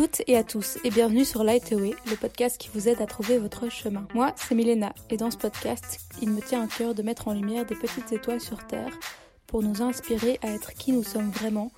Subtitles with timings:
[0.00, 3.36] toutes et à tous et bienvenue sur Lightway, le podcast qui vous aide à trouver
[3.36, 4.08] votre chemin.
[4.14, 7.34] Moi, c'est Milena et dans ce podcast, il me tient à cœur de mettre en
[7.34, 8.98] lumière des petites étoiles sur Terre
[9.46, 11.70] pour nous inspirer à être qui nous sommes vraiment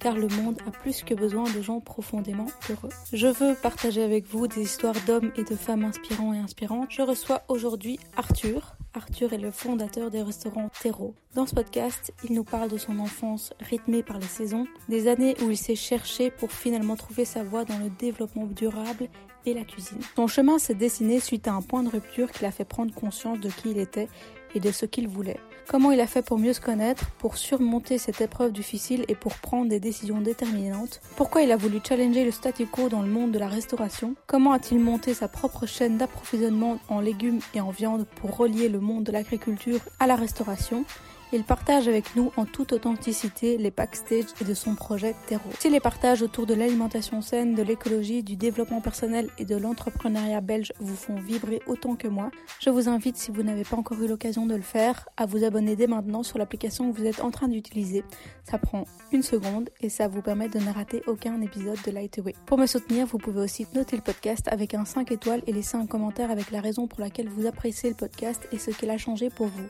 [0.00, 2.88] car le monde a plus que besoin de gens profondément heureux.
[3.12, 6.90] Je veux partager avec vous des histoires d'hommes et de femmes inspirants et inspirantes.
[6.90, 8.76] Je reçois aujourd'hui Arthur.
[8.94, 11.14] Arthur est le fondateur des restaurants Terreau.
[11.34, 15.36] Dans ce podcast, il nous parle de son enfance rythmée par les saisons, des années
[15.44, 19.08] où il s'est cherché pour finalement trouver sa voie dans le développement durable
[19.46, 20.00] et la cuisine.
[20.16, 23.40] Son chemin s'est dessiné suite à un point de rupture qui l'a fait prendre conscience
[23.40, 24.08] de qui il était
[24.54, 25.38] et de ce qu'il voulait.
[25.70, 29.34] Comment il a fait pour mieux se connaître, pour surmonter cette épreuve difficile et pour
[29.34, 31.00] prendre des décisions déterminantes?
[31.16, 34.16] Pourquoi il a voulu challenger le statu quo dans le monde de la restauration?
[34.26, 38.80] Comment a-t-il monté sa propre chaîne d'approvisionnement en légumes et en viande pour relier le
[38.80, 40.84] monde de l'agriculture à la restauration?
[41.32, 45.50] Il partage avec nous en toute authenticité les backstage de son projet Terreau.
[45.58, 50.40] Si les partages autour de l'alimentation saine, de l'écologie, du développement personnel et de l'entrepreneuriat
[50.40, 54.02] belge vous font vibrer autant que moi, je vous invite, si vous n'avez pas encore
[54.02, 57.20] eu l'occasion de le faire, à vous abonner dès maintenant sur l'application que vous êtes
[57.20, 58.04] en train d'utiliser.
[58.44, 62.34] Ça prend une seconde et ça vous permet de ne rater aucun épisode de Lightway.
[62.46, 65.76] Pour me soutenir, vous pouvez aussi noter le podcast avec un 5 étoiles et laisser
[65.76, 68.98] un commentaire avec la raison pour laquelle vous appréciez le podcast et ce qu'il a
[68.98, 69.66] changé pour vous.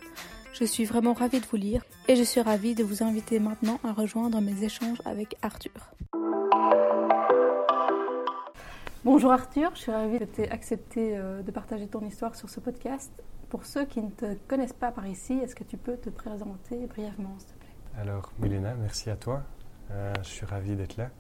[0.53, 3.79] Je suis vraiment ravie de vous lire et je suis ravie de vous inviter maintenant
[3.85, 5.95] à rejoindre mes échanges avec Arthur.
[9.05, 12.61] Bonjour Arthur, je suis ravie de t'aies accepté euh, de partager ton histoire sur ce
[12.61, 13.11] podcast.
[13.49, 16.87] Pour ceux qui ne te connaissent pas par ici, est-ce que tu peux te présenter
[16.87, 18.01] brièvement, s'il te plaît?
[18.01, 19.43] Alors, Milena, merci à toi.
[19.91, 21.11] Euh, je suis ravie d'être là.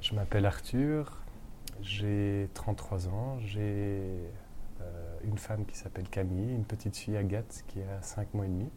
[0.00, 1.20] Je m'appelle Arthur,
[1.82, 4.18] j'ai 33 ans, j'ai
[5.24, 8.68] une femme qui s'appelle Camille, une petite fille Agathe qui a 5 mois et demi.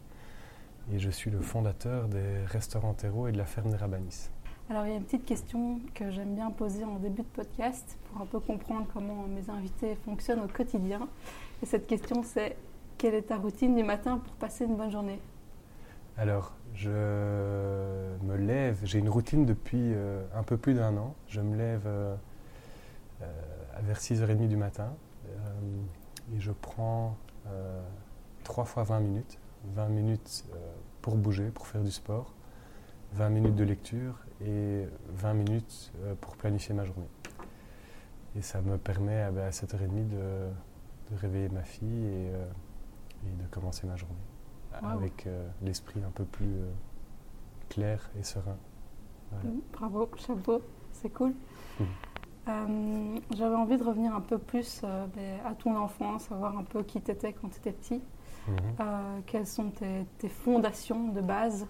[0.94, 4.30] Et je suis le fondateur des restaurants terreau et de la ferme des Rabanis.
[4.70, 7.98] Alors il y a une petite question que j'aime bien poser en début de podcast
[8.06, 11.08] pour un peu comprendre comment mes invités fonctionnent au quotidien.
[11.62, 12.56] Et cette question c'est
[12.98, 15.20] quelle est ta routine du matin pour passer une bonne journée?
[16.18, 21.16] Alors je me lève, j'ai une routine depuis euh, un peu plus d'un an.
[21.28, 22.16] Je me lève euh,
[23.82, 24.96] vers 6h30 du matin.
[26.30, 27.18] Euh, et je prends
[28.44, 29.40] 3 euh, fois 20 minutes.
[29.76, 30.58] 20 minutes euh,
[31.02, 32.34] pour bouger, pour faire du sport,
[33.14, 35.92] 20 minutes de lecture et 20 minutes
[36.22, 37.10] pour planifier ma journée.
[38.36, 40.50] Et ça me permet à 7h30 de,
[41.12, 42.32] de réveiller ma fille et,
[43.24, 44.16] de commencer ma journée
[44.84, 45.28] avec
[45.64, 46.54] l'esprit un peu plus
[47.70, 48.58] clair et serein.
[49.74, 50.62] Bravo, chapeau,
[50.92, 51.34] c'est cool.
[51.80, 51.84] Mmh.
[52.48, 56.64] Euh, j'avais envie de revenir un peu plus euh, ben, à ton enfance, savoir un
[56.64, 58.02] peu qui tu étais quand tu étais petit.
[58.48, 58.58] Mhm.
[58.80, 61.66] Euh, quelles sont tes, fondations de base?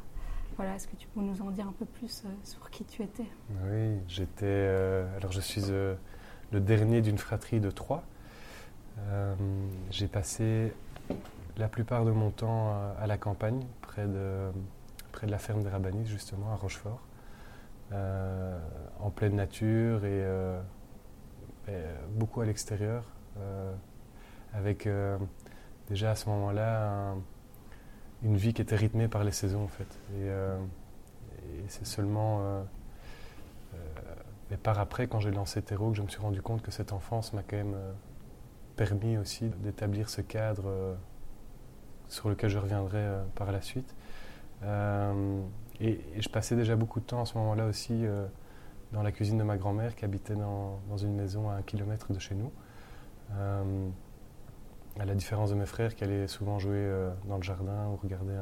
[0.57, 3.25] Voilà, Est-ce que tu peux nous en dire un peu plus sur qui tu étais?
[3.65, 4.69] Oui, j'étais.
[5.17, 5.63] alors, je suis
[6.51, 8.03] le dernier d'une fratrie de trois.
[9.91, 10.71] J'ai passé
[11.57, 14.49] la plupart de mon temps à la campagne, près de,
[15.11, 17.01] près de la ferme des Rabanis, justement, à Rochefort.
[17.91, 18.57] Euh,
[18.99, 20.59] en pleine nature et, euh,
[22.09, 23.03] beaucoup à l'extérieur,
[23.37, 23.71] euh,
[24.53, 24.87] avec
[25.87, 27.13] déjà à ce moment-là
[28.23, 29.99] une vie qui était rythmée par les saisons en fait.
[30.15, 30.29] Et,
[31.67, 32.65] c'est seulement
[34.63, 37.33] par après, quand j'ai lancé Terreau, que je me suis rendu compte que cette enfance
[37.33, 37.77] m'a quand même
[38.75, 40.97] permis aussi d'établir ce cadre
[42.07, 43.93] sur lequel je reviendrai par la suite.
[45.81, 48.25] Et, je passais déjà beaucoup de temps à ce moment-là aussi euh,
[48.91, 52.13] dans la cuisine de ma grand-mère qui habitait dans, dans, une maison à un kilomètre
[52.13, 52.51] de chez nous.
[53.33, 53.89] Euh,
[54.99, 57.97] à la différence de mes frères qui allaient souvent jouer euh, dans le jardin ou
[57.97, 58.35] regarder,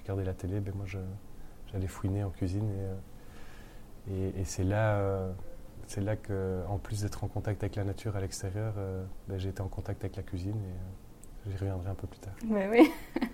[0.00, 2.70] regarder la télé, ben moi j'allais fouiner en cuisine
[4.10, 5.28] et, et, c'est là,
[5.86, 8.72] c'est là que, en plus d'être en contact avec la nature à l'extérieur,
[9.28, 12.32] ben j'ai été en contact avec la cuisine et j'y reviendrai un peu plus tard.
[12.42, 12.90] Ben oui.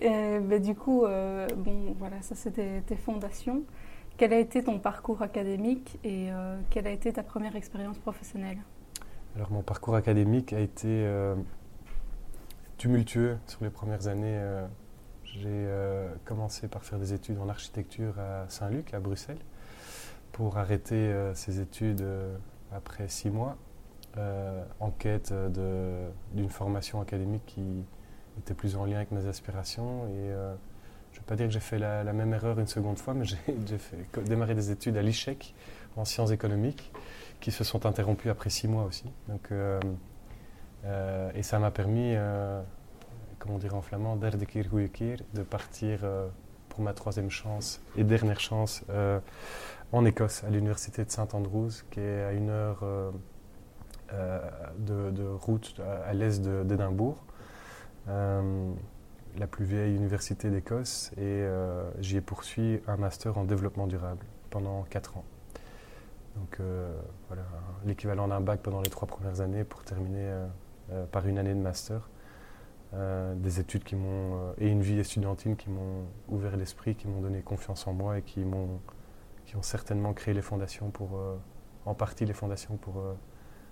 [0.00, 3.62] Ben, du coup, euh, bon, voilà, ça c'était tes fondations.
[4.16, 8.58] Quel a été ton parcours académique et euh, quelle a été ta première expérience professionnelle?
[9.36, 11.36] Alors mon parcours académique a été euh,
[12.76, 14.38] tumultueux sur les premières années.
[15.24, 15.68] J'ai
[16.24, 19.38] commencé par faire des études en architecture à Saint-Luc, à Bruxelles,
[20.32, 22.04] pour arrêter ces études
[22.72, 23.56] après six mois,
[24.80, 25.32] en quête
[26.34, 27.84] d'une formation académique qui,
[28.38, 30.06] était plus en lien avec mes aspirations.
[30.06, 30.54] Et euh,
[31.12, 33.24] je ne vais pas dire que j'ai fait la, même erreur une seconde fois, mais
[33.66, 35.54] j'ai fait démarrer des études à l'ICHEC
[35.96, 36.92] en sciences économiques
[37.40, 39.10] qui se sont interrompues après six mois aussi.
[39.28, 39.80] Donc, euh,
[40.84, 42.14] euh, et ça m'a permis,
[43.38, 46.00] comme on dirait en flamand, de partir
[46.68, 48.84] pour ma troisième chance et dernière chance
[49.92, 52.84] en Écosse, à l'université de Saint Andrews, qui est à une heure
[54.78, 57.24] de, de, route à, l'est d'Édimbourg
[58.06, 61.46] la plus vieille université d'Écosse et
[62.00, 65.24] j'y ai poursuivi un master en développement durable pendant 4 ans.
[66.36, 66.92] Donc euh,
[67.28, 67.42] voilà,
[67.84, 70.46] l'équivalent d'un bac pendant les trois premières années pour terminer euh,
[70.92, 72.08] euh, par une année de master.
[73.36, 77.40] des études qui m'ont et une vie estudiantine qui m'ont ouvert l'esprit, qui m'ont donné
[77.42, 78.80] confiance en moi et qui m'ont
[79.46, 81.10] qui ont certainement créé les fondations pour
[81.84, 82.94] en partie les fondations pour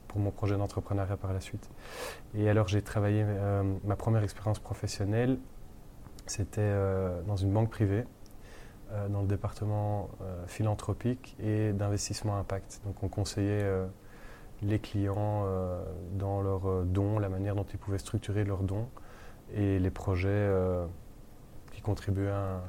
[0.09, 1.71] pour mon projet d'entrepreneuriat par la suite.
[2.35, 3.25] Et alors j'ai travaillé
[3.85, 5.39] ma première expérience professionnelle,
[6.27, 6.75] c'était
[7.27, 8.05] dans une banque privée
[8.91, 12.81] euh, dans le département euh, philanthropique et d'investissement impact.
[12.87, 13.87] Donc on conseillait euh,
[14.63, 15.45] les clients
[16.15, 18.89] dans leurs dons, la manière dont ils pouvaient structurer leurs dons
[19.55, 20.51] et les projets
[21.71, 22.65] qui contribuaient à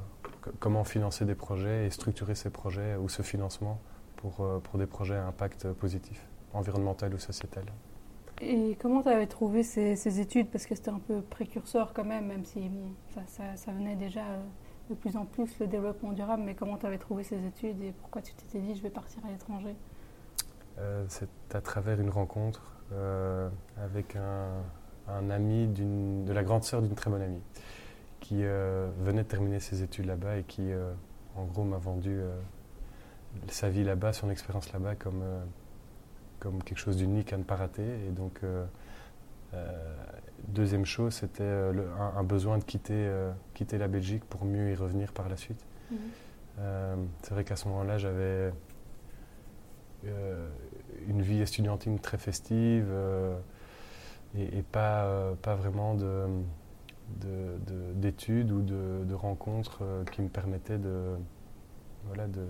[0.60, 3.80] comment financer des projets et structurer ces projets ou ce financement
[4.14, 7.64] pour, pour des projets à impact positif, environnemental ou sociétal.
[8.42, 10.48] Et comment tu avais trouvé ces, études?
[10.48, 12.70] Parce que c'était un peu précurseur quand même, même si
[13.14, 14.22] ça, ça, ça, venait déjà
[14.88, 17.92] de plus en plus le développement durable, mais comment tu avais trouvé ces études et
[17.92, 19.76] pourquoi tu t'étais dit je vais partir à l'étranger?
[20.78, 22.62] Euh, C'est à travers une rencontre
[22.92, 27.42] euh, avec un, ami de la grande sœur d'une très bonne amie
[28.20, 30.70] qui euh, venait de terminer ses études là-bas et qui
[31.36, 32.20] en gros m'a vendu
[33.48, 35.22] sa vie là-bas, son expérience là-bas comme,
[36.40, 37.86] comme quelque chose d'unique à ne pas rater.
[38.06, 38.42] Et donc
[40.48, 41.72] Deuxième chose, c'était euh,
[42.16, 45.64] un, besoin de quitter, euh, quitter la Belgique pour mieux y revenir par la suite.
[45.90, 45.98] Mhm.
[46.58, 48.52] Euh, c'est vrai qu'à ce moment-là, j'avais
[51.08, 52.90] une vie estudiantine très festive
[54.34, 56.26] et, pas, pas vraiment de,
[57.94, 61.16] d'études ou de, rencontres qui me permettaient de,
[62.06, 62.46] voilà, de,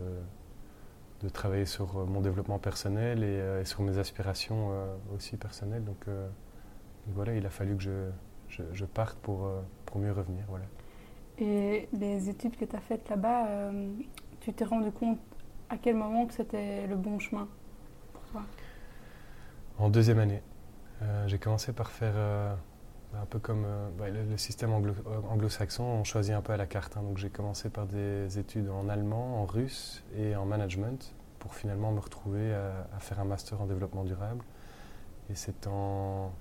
[1.22, 4.70] de travailler sur mon développement personnel et, sur mes aspirations
[5.14, 5.84] aussi personnelles.
[5.84, 6.06] Donc,
[7.08, 8.10] voilà, il a fallu que je,
[8.72, 10.44] je, parte pour, euh, pour mieux revenir.
[10.48, 10.64] Voilà.
[11.38, 13.92] Et les études que tu as faites là-bas, euh,
[14.40, 15.18] tu t'es rendu compte
[15.68, 17.48] à quel moment que c'était le bon chemin
[18.12, 18.42] pour toi?
[19.78, 20.42] En deuxième année.
[21.02, 22.14] Euh, j'ai commencé par faire
[23.14, 23.66] un peu comme
[23.98, 26.96] bah, le, système anglo-saxon, on choisit un peu à la carte.
[26.96, 27.02] Hein.
[27.02, 31.90] donc j'ai commencé par des études en allemand, en russe et en management pour finalement
[31.90, 34.44] me retrouver à, à faire un master en développement durable.
[35.30, 36.32] Et c'est en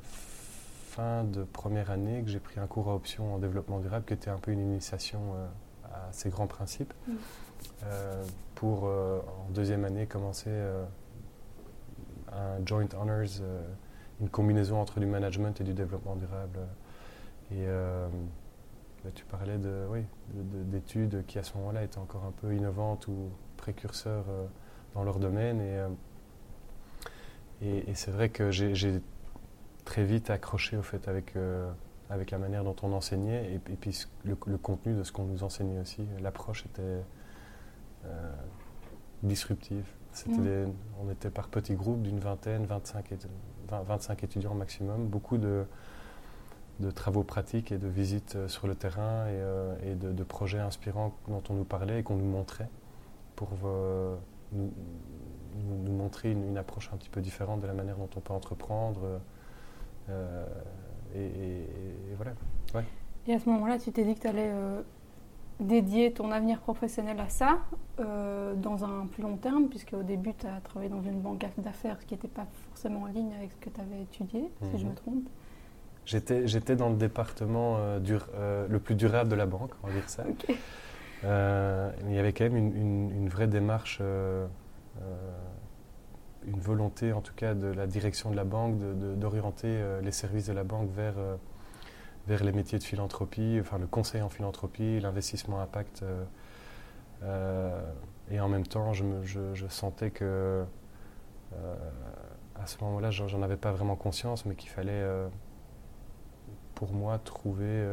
[0.89, 4.13] fin de première année que j'ai pris un cours à option en développement durable qui
[4.13, 5.47] était un peu une initiation euh,
[5.85, 6.93] à ces grands principes.
[7.83, 8.23] Euh,
[8.55, 10.51] pour euh, en deuxième année commencer
[12.31, 13.41] un joint honors,
[14.21, 16.59] une combinaison entre du management et du développement durable.
[17.51, 17.65] Et
[19.03, 20.01] bah, tu parlais de, oui,
[20.33, 24.25] d'études qui à ce moment-là étaient encore un peu innovantes ou précurseurs
[24.93, 25.61] dans leur domaine.
[25.61, 25.79] Et,
[27.61, 29.01] et, et c'est vrai que j'ai
[29.89, 31.67] très vite accroché au fait avec, euh,
[32.11, 35.79] avec la manière dont on enseignait et, puis le, contenu de ce qu'on nous enseignait
[35.79, 36.05] aussi.
[36.21, 37.01] L'approche était
[38.05, 38.31] euh,
[39.23, 39.85] disruptive.
[40.27, 40.71] Mmh.
[40.99, 43.11] on était par petits groupes d'une vingtaine, 25,
[43.71, 45.65] 25 étudiants maximum, beaucoup de,
[46.79, 49.25] de, travaux pratiques et de visites euh, sur le terrain
[49.83, 52.69] et, de, projets inspirants dont on nous parlait et qu'on nous montrait
[53.35, 53.49] pour
[54.51, 54.71] nous,
[55.65, 59.01] nous, montrer une, approche un petit peu différente de la manière dont on peut entreprendre.
[60.09, 60.45] Euh,
[61.15, 61.65] et,
[62.15, 62.31] voilà.
[63.27, 64.81] Et à ce moment-là, tu t'es dit que tu allais euh,
[65.59, 67.59] dédier ton avenir professionnel à ça
[67.99, 71.45] euh, dans un plus long terme, puisque au début, tu as travaillé dans une banque
[71.57, 74.85] d'affaires qui n'était pas forcément en ligne avec ce que tu avais étudié, si je
[74.85, 74.95] me mhm.
[74.95, 75.29] trompe.
[76.05, 80.23] J'étais dans le département le plus durable de la banque, on va dire ça.
[81.23, 84.01] il y avait quand même une, une vraie démarche
[86.45, 88.77] une volonté, en tout cas, de la direction de la banque,
[89.17, 91.35] d'orienter euh, les services de la banque vers, euh,
[92.29, 96.03] vers les métiers de philanthropie, enfin le conseil en philanthropie, l'investissement impact.
[97.23, 97.81] Euh,
[98.31, 100.63] et en même temps, je, sentais que,
[102.55, 105.03] à ce moment-là, j'en avais pas vraiment conscience, mais qu'il fallait,
[106.75, 107.85] pour moi, trouver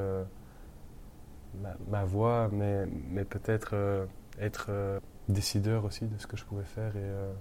[1.60, 4.06] ma, ma, voie, mais, peut-être
[4.38, 7.32] être décideur aussi de ce que je pouvais faire et, euh,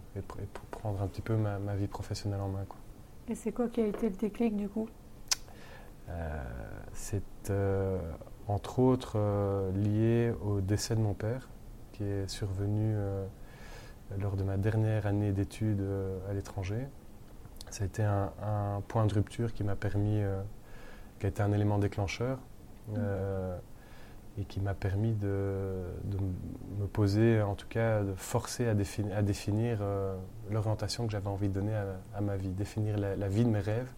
[0.71, 2.65] prendre un petit peu ma, vie professionnelle en main.
[3.29, 4.87] Et c'est quoi qui a été le déclic du coup?
[4.87, 5.04] euh,
[6.93, 7.99] C'est euh,
[8.47, 9.17] entre autres
[9.73, 11.49] lié au décès de mon père
[11.91, 12.95] qui est survenu
[14.19, 15.83] lors de ma dernière année d'études
[16.29, 16.87] à l'étranger.
[17.69, 20.21] Ça a été un, point de rupture qui m'a permis,
[21.19, 22.39] qui a été un élément déclencheur.
[22.87, 22.99] Mmh.
[24.37, 25.85] et qui m'a permis de,
[26.79, 29.79] me poser, en tout cas de forcer à, à définir
[30.51, 31.73] l'orientation que j'avais envie de donner
[32.13, 33.91] à, ma vie, définir la, vie de mes rêves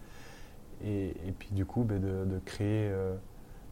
[0.84, 2.92] et, puis du coup ben, de, créer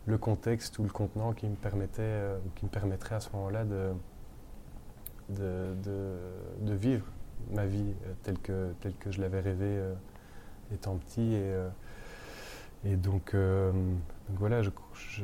[0.05, 3.65] le contexte ou le contenant qui me permettait ou qui me permettrait à ce moment-là
[3.65, 3.93] de,
[6.73, 7.05] vivre
[7.51, 7.93] ma vie
[8.23, 9.81] telle que, telle que je l'avais rêvée
[10.73, 11.35] étant petit
[12.85, 13.71] et donc, euh,
[14.29, 14.69] voilà, je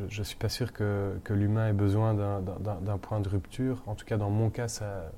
[0.01, 3.83] ne suis pas sûr que, l'humain ait besoin d'un point de rupture.
[3.85, 5.11] En tout cas, dans mon cas, ça,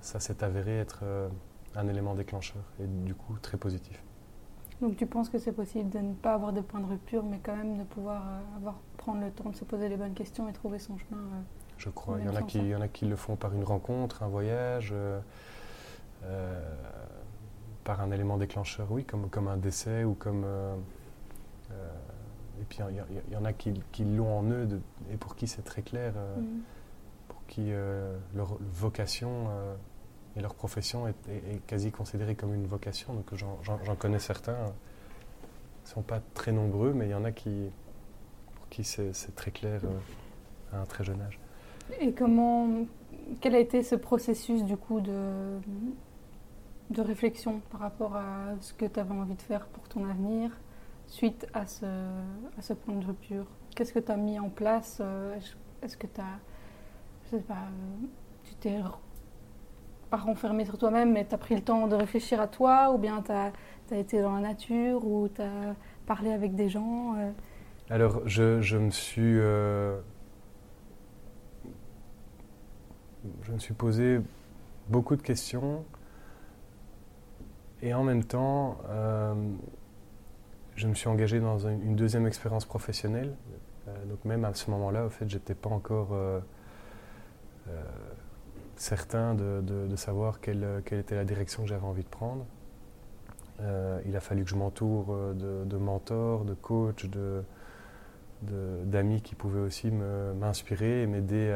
[0.00, 1.28] s'est avéré être euh,
[1.74, 4.02] un élément déclencheur et du coup très positif.
[4.80, 7.38] Donc tu penses que c'est possible de ne pas avoir de point de rupture, mais
[7.42, 10.48] quand même de pouvoir euh, avoir, prendre le temps de se poser les bonnes questions
[10.48, 11.20] et trouver son chemin
[11.76, 12.18] Je crois.
[12.18, 14.22] Il y, en a qui, il y en a qui le font par une rencontre,
[14.22, 14.94] un voyage,
[17.84, 20.44] par un élément déclencheur, oui, comme, comme un décès ou comme
[21.72, 21.90] euh,
[22.60, 24.68] et puis il y, en a qui, l'ont en eux
[25.10, 26.60] et pour qui c'est très clair, euh, mm.
[27.28, 29.48] pour qui euh, leur vocation
[30.36, 33.14] et leur profession est, quasi considérée comme une vocation.
[33.14, 37.32] Donc j'en connais certains, ils ne sont pas très nombreux, mais il y en a
[37.32, 37.70] qui,
[38.54, 39.80] pour qui c'est très clair
[40.72, 41.38] à un très jeune âge.
[42.00, 42.68] Et comment,
[43.40, 45.58] quel a été ce processus du coup de,
[46.90, 50.50] de réflexion par rapport à ce que tu avais envie de faire pour ton avenir
[51.06, 53.46] suite à ce, à ce point de rupture?
[53.74, 55.36] Qu'est-ce que tu as mis en place euh,
[55.82, 56.38] Est-ce que tu as,
[57.24, 58.06] je sais pas, euh,
[58.44, 58.80] tu t'es
[60.10, 62.98] pas renfermé sur toi-même, mais tu as pris le temps de réfléchir à toi, ou
[62.98, 63.52] bien tu as,
[63.92, 65.74] été dans la nature, ou tu as
[66.06, 67.30] parlé avec des gens euh?
[67.88, 69.34] Alors, je, me suis.
[69.34, 69.98] je
[73.52, 74.20] me suis posé
[74.88, 75.84] beaucoup de questions,
[77.82, 78.78] et en même temps
[80.80, 83.36] je me suis engagé dans une deuxième expérience professionnelle.
[83.86, 86.40] Euh, donc même à ce moment-là, au fait, j'étais pas encore euh,
[87.68, 87.82] euh,
[88.80, 92.46] certain de, savoir quelle, était la direction que j'avais envie de prendre.
[94.06, 97.06] il a fallu que je m'entoure de, mentors, de coachs,
[98.42, 101.52] d'amis qui pouvaient aussi m'inspirer et m'aider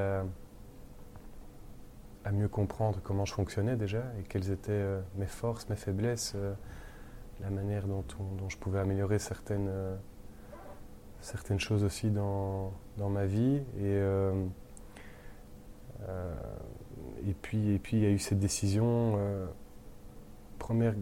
[2.25, 4.85] à, mieux comprendre comment je fonctionnais déjà et quelles étaient
[5.17, 6.37] mes forces, mes faiblesses
[7.41, 8.05] la manière dont,
[8.49, 9.97] je pouvais améliorer certaines, euh,
[11.59, 13.63] choses aussi dans, ma vie.
[13.79, 14.47] Euh,
[16.09, 16.35] euh,
[17.29, 19.19] et, puis, et puis il y a eu cette décision,
[20.59, 20.95] première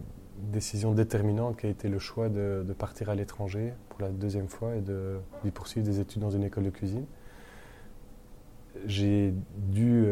[0.51, 4.75] décision déterminante qui a été le choix de, partir à l'étranger pour la deuxième fois
[4.75, 5.19] et de,
[5.53, 7.05] poursuivre des études dans une école de cuisine.
[8.85, 10.05] J'ai dû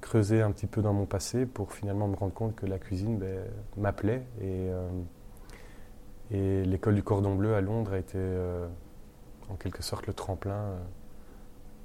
[0.00, 3.18] creuser un petit peu dans mon passé pour finalement me rendre compte que la cuisine
[3.18, 3.44] ben,
[3.76, 4.70] m'appelait et
[6.30, 8.68] et l'école du Cordon Bleu à Londres a été euh,
[9.48, 10.78] en quelque sorte le tremplin euh,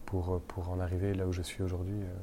[0.05, 2.13] pour, pour en arriver là où je suis aujourd'hui euh,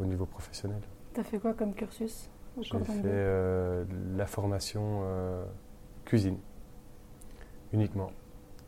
[0.00, 0.80] au niveau professionnel.
[1.14, 2.28] Tu as fait quoi comme cursus
[2.60, 3.86] J'ai fait
[4.16, 5.02] la formation
[6.04, 6.38] cuisine,
[7.72, 8.10] uniquement.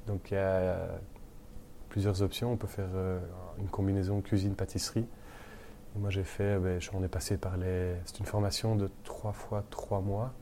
[0.06, 0.88] Donc il y a
[1.88, 2.52] plusieurs options.
[2.52, 2.88] On peut faire
[3.58, 5.06] une combinaison cuisine-pâtisserie.
[5.96, 7.94] Moi j'ai fait, ben, on est passé par les.
[8.04, 10.32] C'est une formation de trois fois trois mois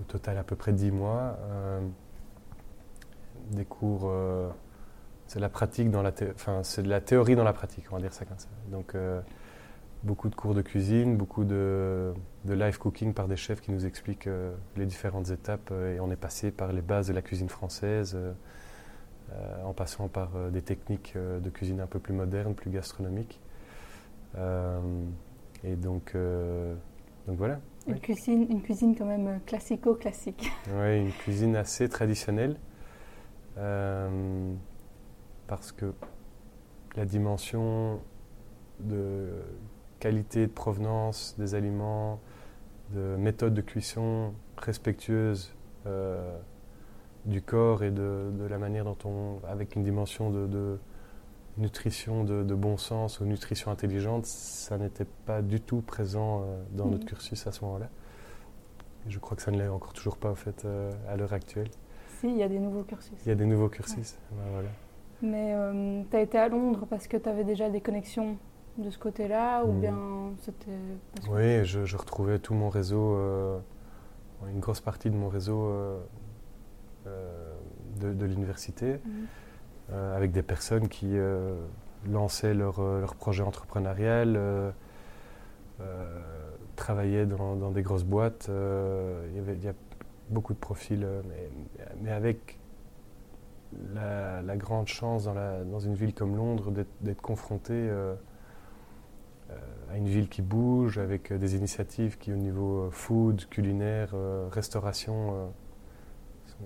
[0.00, 1.36] au total à peu près 10 mois.
[1.42, 1.80] Euh,
[3.50, 4.48] des cours, euh,
[5.26, 8.00] c'est la pratique dans la, enfin c'est de la théorie dans la pratique, on va
[8.00, 8.48] dire ça comme ça.
[8.68, 9.20] Donc euh,
[10.04, 12.12] beaucoup de cours de cuisine, beaucoup de,
[12.44, 14.28] de, live cooking par des chefs qui nous expliquent
[14.76, 18.18] les différentes étapes et on est passé par les bases de la cuisine française.
[19.64, 23.40] en passant par des techniques de cuisine un peu plus modernes, plus gastronomiques.
[24.36, 26.16] et donc,
[27.26, 27.60] donc voilà.
[27.86, 30.50] Une, cuisine, une cuisine quand même classico-classique.
[30.74, 32.56] Oui, une cuisine assez traditionnelle.
[33.58, 34.54] Euh,
[35.46, 35.92] parce que
[36.96, 38.00] la dimension
[38.80, 39.42] de
[40.02, 42.18] qualité, de provenance des aliments,
[42.90, 45.54] de méthode de cuisson respectueuse
[45.86, 46.36] euh,
[47.24, 50.80] du corps et de, la manière dont on, avec une dimension de,
[51.56, 56.86] nutrition de, bon sens ou nutrition intelligente, ça n'était pas du tout présent euh, dans
[56.86, 57.08] notre mm.
[57.08, 57.88] cursus à ce moment-là.
[59.06, 61.68] Je crois que ça ne l'est encore toujours pas en fait euh, à l'heure actuelle.
[62.18, 63.16] Si, il y a des nouveaux cursus.
[63.24, 64.68] Il y a des nouveaux cursus, ben, voilà.
[65.22, 68.36] Mais euh, tu as été à Londres parce que tu avais déjà des connexions
[68.78, 69.80] de ce côté-là ou mm.
[69.80, 69.98] bien
[70.40, 71.30] c'était...
[71.30, 73.16] Oui, je, retrouvais tout mon réseau,
[74.48, 75.70] une grosse partie de mon réseau
[77.06, 78.98] de, l'université.
[79.90, 81.54] Euh, avec des personnes qui euh,
[82.08, 84.38] lançaient leur, euh, leur, projet entrepreneurial,
[86.76, 88.48] travaillaient dans, des grosses boîtes.
[88.48, 89.74] il, y avait, il y a
[90.30, 91.50] beaucoup de profils, mais,
[92.00, 92.58] mais, avec
[93.92, 97.90] la, grande chance dans, dans, une ville comme Londres d'être confronté
[99.90, 104.14] à une ville qui bouge, avec des initiatives qui, au niveau food, culinaire,
[104.50, 105.52] restauration,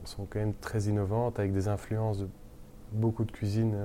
[0.05, 2.29] sont, quand même très innovantes, avec des influences de
[2.93, 3.77] beaucoup de cuisines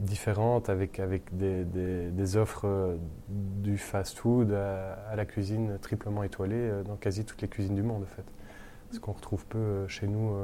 [0.00, 2.96] différentes avec, avec des, des, offres euh,
[3.28, 8.02] du fast-food à, la cuisine triplement étoilée euh, dans quasi toutes les cuisines du monde
[8.02, 8.24] en fait.
[8.90, 10.34] Ce qu'on retrouve peu euh, chez nous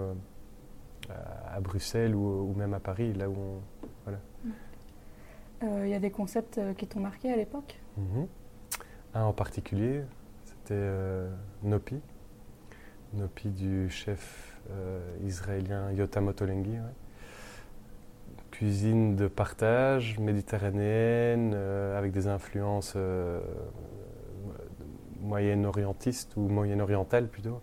[1.53, 3.89] à Bruxelles ou, même à Paris, là où on...
[4.05, 4.21] Voilà.
[5.63, 7.79] Il y a des concepts qui t'ont marqué à l'époque?
[7.97, 8.27] Mhm.
[9.15, 10.03] Un en particulier,
[10.45, 10.83] c'était
[11.63, 12.01] Nopi.
[13.15, 14.61] Nopi du chef
[15.23, 16.79] israélien Yotam Ottolenghi
[18.53, 23.41] cuisine de partage méditerranéenne euh, avec des influences euh,
[25.21, 27.61] moyen-orientistes ou moyen-orientales plutôt,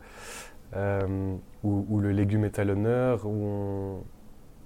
[0.76, 3.26] euh, où, le légume est à l'honneur,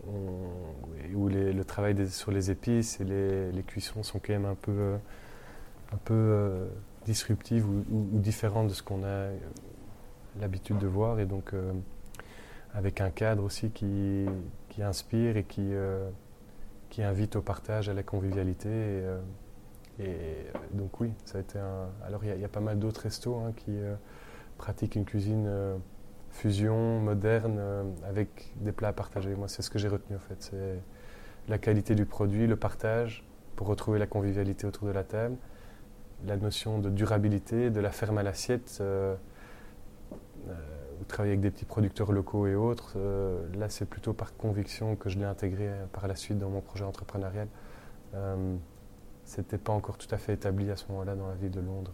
[0.07, 4.95] où le travail sur les épices et les, cuissons sont quand même un peu,
[5.93, 6.67] un peu
[7.05, 9.29] disruptives ou, ou, différentes de ce qu'on a
[10.39, 11.53] l'habitude de voir et donc
[12.73, 14.25] avec un cadre aussi qui,
[14.69, 16.09] qui inspire et qui, euh,
[16.89, 18.69] qui invite au partage, à la convivialité.
[18.69, 19.19] Et, euh,
[19.99, 21.89] euh, donc oui, ça a été un...
[22.05, 23.77] Alors il y, a pas mal d'autres restos hein, qui
[24.57, 25.47] pratiquent une cuisine
[26.33, 27.61] fusion, moderne,
[28.07, 29.33] avec des plats à partager.
[29.35, 30.35] Moi, c'est ce que j'ai retenu en fait.
[30.39, 30.79] C'est
[31.47, 33.23] la qualité du produit, le partage,
[33.55, 35.37] pour retrouver la convivialité autour de la table,
[36.25, 38.81] la notion de durabilité, de la ferme à l'assiette
[41.07, 42.93] travailler avec des petits producteurs locaux et autres.
[42.97, 46.49] Euh, là, c'est plutôt par conviction que je l'ai intégré euh, par la suite dans
[46.49, 47.47] mon projet entrepreneurial.
[48.15, 48.55] Euh,
[49.25, 51.93] C'était pas encore tout à fait établi à ce moment-là dans la ville de Londres.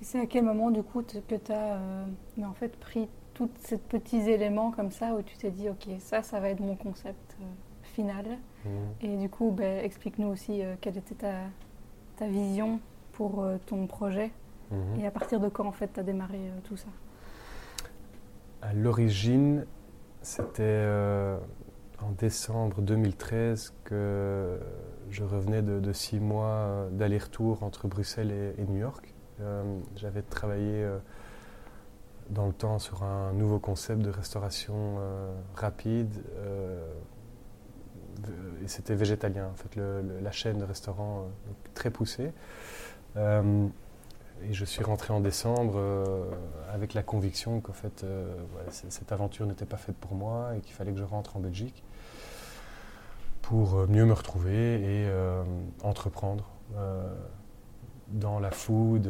[0.00, 2.04] C'est à quel moment, du coup, que tu as euh,
[2.42, 6.22] en fait, pris tous ces petits éléments comme ça où tu t'es dit, OK, ça,
[6.22, 7.36] ça va être mon concept
[7.82, 8.24] final.
[8.64, 8.68] Mmh.
[9.02, 11.34] Et du coup, ben, explique-nous aussi quelle était ta,
[12.16, 12.80] ta vision
[13.12, 14.30] pour ton projet
[14.70, 15.00] mmh.
[15.00, 16.88] et à partir de quand, en fait, tu as démarré tout ça?
[18.62, 19.66] À l'origine,
[20.24, 21.36] c'était euh,
[22.00, 24.58] en décembre 2013 que
[25.10, 29.12] je revenais de, six mois euh, d'aller-retour entre Bruxelles et, New York.
[29.42, 29.62] Euh,
[29.96, 30.88] j'avais travaillé
[32.30, 34.98] dans le temps sur un nouveau concept de restauration
[35.54, 36.22] rapide
[38.62, 41.26] et c'était végétalien, en fait, la chaîne de restaurants
[41.74, 42.32] très poussée.
[44.42, 46.30] Et je suis rentré en décembre euh,
[46.72, 48.26] avec la conviction qu'en fait, euh,
[48.70, 51.82] cette aventure n'était pas faite pour moi et qu'il fallait que je rentre en Belgique
[53.42, 55.08] pour euh, mieux me retrouver et
[55.82, 56.48] entreprendre
[58.08, 59.08] dans la food,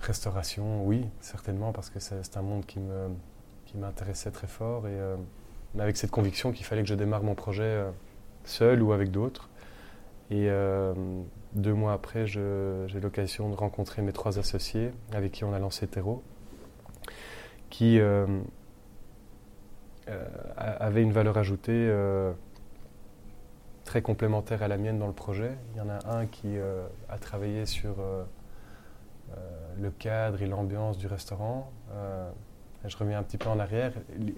[0.00, 2.78] restauration, oui, certainement, parce que c'est un monde qui
[3.76, 4.96] m'intéressait qui très fort, et,
[5.74, 7.84] mais avec cette conviction qu'il fallait que je démarre mon projet
[8.44, 9.50] seul ou avec d'autres.
[10.30, 10.48] Et
[11.54, 15.86] deux mois après, j'ai l'occasion de rencontrer mes trois associés avec qui on a lancé
[15.86, 16.22] Terreau,
[17.70, 18.26] qui euh,
[20.08, 22.32] euh, avaient une valeur ajoutée euh,
[23.88, 25.56] très complémentaire à la mienne dans le projet.
[25.72, 26.58] Il y en a un qui
[27.08, 27.96] a travaillé sur
[29.80, 31.72] le cadre et l'ambiance du restaurant.
[32.84, 33.92] je reviens un petit peu en arrière.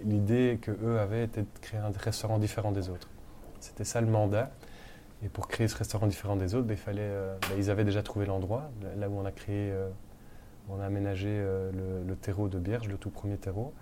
[0.04, 3.08] L'idée que eux avaient était de créer un restaurant différent des autres.
[3.58, 4.50] C'était ça le mandat.
[5.22, 8.02] Et pour créer ce restaurant différent des autres, il fallait, euh, ben, ils avaient déjà
[8.02, 9.88] trouvé l'endroit, là où on a créé, euh,
[10.70, 11.70] on a aménagé euh,
[12.06, 13.74] le, terreau de Bierge, le tout premier terreau.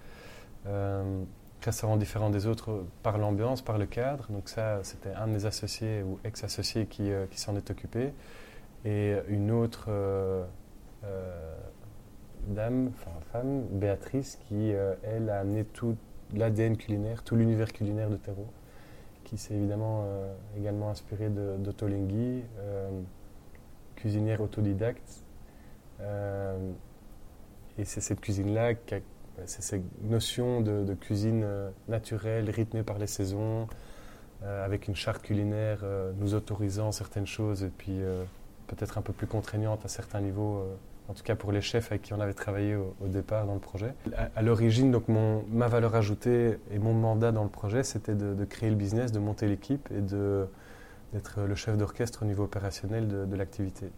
[1.64, 4.26] Restaurant différent des autres par l'ambiance, par le cadre.
[4.30, 8.12] Donc ça, c'était un de mes associés ou ex-associés qui, qui s'en est occupé.
[8.84, 9.90] Et une autre
[12.46, 15.96] dame, enfin femme, Béatrice, qui, elle, a amené tout
[16.34, 18.46] l'ADN culinaire, tout l'univers culinaire de terreau
[19.28, 22.90] qui s'est évidemment euh, également inspiré d'Otolenghi, euh,
[23.94, 25.22] cuisinière autodidacte.
[26.00, 26.72] Euh,
[27.76, 28.74] et c'est cette cuisine-là,
[29.46, 31.46] c'est cette notion de, cuisine
[31.88, 33.68] naturelle, rythmée par les saisons,
[34.44, 35.84] avec une charte culinaire
[36.18, 38.00] nous autorisant certaines choses et puis
[38.66, 40.64] peut-être un peu plus contraignante à certains niveaux
[41.08, 43.60] en tout cas pour les chefs avec qui on avait travaillé au, départ dans le
[43.60, 43.94] projet.
[44.36, 48.44] À, l'origine, donc mon, ma valeur ajoutée et mon mandat dans le projet, c'était de,
[48.44, 53.36] créer le business, de monter l'équipe et d'être le chef d'orchestre au niveau opérationnel de,
[53.36, 53.90] l'activité.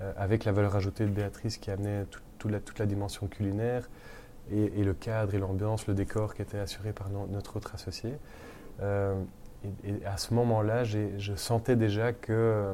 [0.00, 2.04] Euh, avec la valeur ajoutée de Béatrice qui amenait
[2.44, 3.88] la, toute la dimension culinaire
[4.50, 8.14] et, le cadre et l'ambiance, le décor qui était assuré par notre autre associé.
[8.80, 9.20] Euh,
[9.84, 12.72] et, à ce moment-là, je sentais déjà que euh,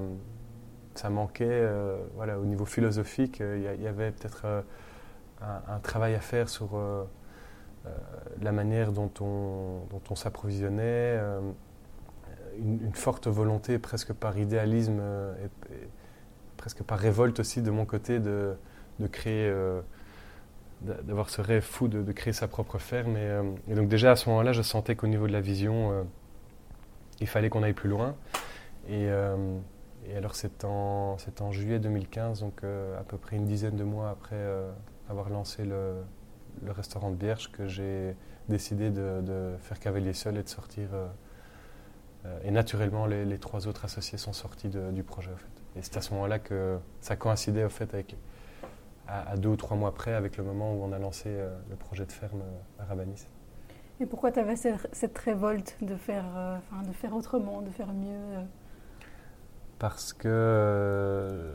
[0.95, 4.47] ça manquait, euh, voilà, au niveau philosophique, il y, avait peut-être
[5.41, 6.79] un, travail à faire sur
[8.41, 11.19] la manière dont on, s'approvisionnait,
[12.59, 15.01] une, forte volonté, presque par idéalisme
[15.43, 15.89] et,
[16.57, 18.57] presque par révolte aussi de mon côté, de
[19.11, 19.53] créer
[20.85, 23.17] d'avoir ce rêve fou de, créer sa propre ferme.
[23.17, 26.07] Et, donc déjà à ce moment-là, je sentais qu'au niveau de la vision,
[27.21, 28.15] il fallait qu'on aille plus loin.
[28.89, 29.09] Et,
[30.07, 33.85] et alors c'est en, en, juillet 2015, donc euh, à peu près une dizaine de
[33.85, 34.71] mois après euh,
[35.09, 35.95] avoir lancé le,
[36.69, 38.15] restaurant de Bierge, que j'ai
[38.49, 40.89] décidé de, de, faire cavalier seul et de sortir.
[40.93, 41.09] Euh,
[42.43, 45.31] et naturellement, les, trois autres associés sont sortis du projet.
[45.31, 45.79] En fait.
[45.79, 48.17] Et c'est à ce moment-là que ça coïncidait en fait, avec,
[49.07, 51.29] à, deux ou trois mois après avec le moment où on a lancé
[51.69, 52.43] le projet de ferme
[52.79, 53.27] à Rabanis.
[54.01, 56.25] Et pourquoi tu avais cette, révolte de faire,
[56.87, 58.45] de faire autrement, de faire mieux
[59.79, 61.55] parce que euh,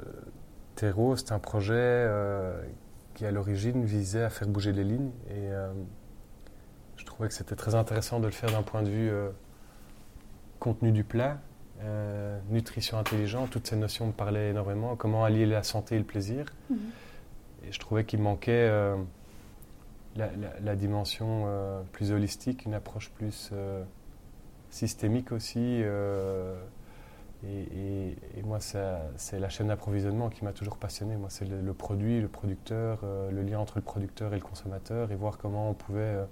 [0.76, 2.62] Terreau, c'est un projet euh,
[3.16, 5.72] qui à l'origine visait à faire bouger les lignes et euh,
[6.98, 9.12] je trouvais que c'était très intéressant de le faire d'un point de vue
[10.60, 11.40] contenu du plat,
[12.50, 16.46] nutrition intelligente, toutes ces notions me parlaient énormément, comment allier la santé et le plaisir.
[16.70, 16.78] Mhm.
[17.70, 18.70] Et je trouvais qu'il manquait
[20.16, 21.48] la, dimension
[21.92, 23.52] plus holistique, une approche plus
[24.70, 25.84] systémique aussi.
[27.48, 31.16] Et, moi, c'est la chaîne d'approvisionnement qui m'a toujours passionné.
[31.16, 35.12] Moi, c'est le, produit, le producteur, euh, le lien entre le producteur et le consommateur,
[35.12, 36.26] et voir comment on pouvait euh,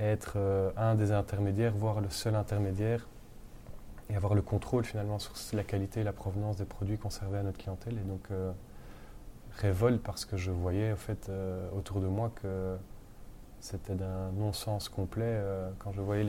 [0.00, 3.06] être euh, un des intermédiaires, voire le seul intermédiaire,
[4.08, 7.42] et avoir le contrôle finalement sur la qualité et la provenance des produits conservés à
[7.42, 7.98] notre clientèle.
[7.98, 8.28] Et donc,
[9.58, 11.30] révolte parce que je voyais en fait
[11.76, 12.76] autour de moi que
[13.60, 15.40] c'était d'un non-sens complet
[15.78, 16.24] quand je voyais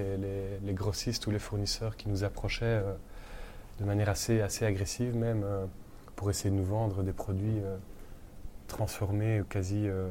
[0.62, 2.83] les, grossistes ou les fournisseurs qui nous approchaient
[3.79, 5.65] de manière assez, assez agressive même, euh,
[6.15, 7.77] pour essayer de nous vendre des produits euh,
[8.67, 10.09] transformés, quasi euh,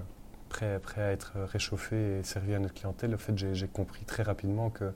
[0.48, 3.14] prêts, prêts, à être réchauffés et servis à notre clientèle.
[3.14, 4.92] En fait, j'ai compris très rapidement que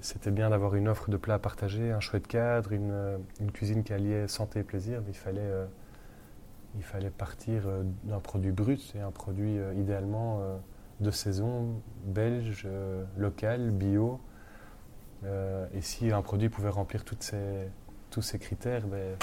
[0.00, 3.82] c'était bien d'avoir une offre de plats à partager, un chouette cadre, une, une cuisine
[3.82, 5.50] qui alliait santé et plaisir, mais il fallait,
[6.76, 7.62] il fallait partir
[8.04, 10.40] d'un produit brut et un produit idéalement
[11.00, 12.68] de saison, belge,
[13.16, 14.20] local, bio,
[15.24, 17.68] euh, et si un produit pouvait remplir toutes ces,
[18.10, 19.16] tous ces critères, ben,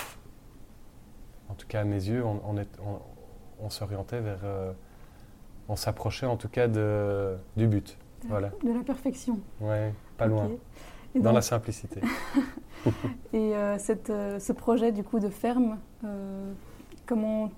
[1.50, 2.40] en tout cas à mes yeux, on,
[3.62, 4.42] on, s'orientait vers.
[4.44, 4.74] Euh,
[5.68, 7.98] on s'approchait en tout cas de, du but.
[8.24, 8.52] De, voilà.
[8.64, 9.40] de la perfection.
[9.62, 9.78] Oui,
[10.18, 10.52] pas loin.
[11.16, 12.02] Dans la simplicité.
[13.34, 15.78] et euh, cette, ce projet du coup de ferme,
[17.06, 17.50] comment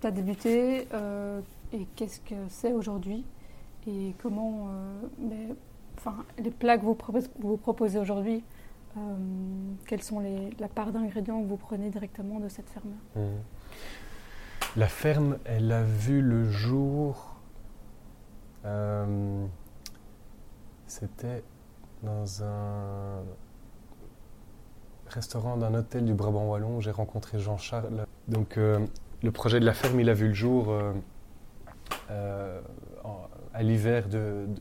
[0.00, 0.88] tu as débuté
[1.72, 3.24] et qu'est-ce que c'est aujourd'hui
[3.86, 4.68] et comment
[5.18, 5.54] ben,
[5.98, 8.44] enfin, les plats que vous, proposez aujourd'hui,
[8.96, 9.00] euh,
[9.86, 12.94] quelles sont les, la part d'ingrédients que vous prenez directement de cette ferme?
[13.14, 13.20] Mmh.
[14.76, 17.36] La ferme, elle a vu le jour.
[18.64, 19.46] Euh,
[20.86, 21.42] c'était
[22.02, 23.22] dans un
[25.08, 26.80] restaurant d'un hôtel du Brabant Wallon.
[26.80, 28.06] J'ai rencontré Jean-Charles.
[28.28, 28.78] Donc, euh,
[29.22, 30.72] le projet de la ferme, il a vu le jour
[33.56, 34.04] à l'hiver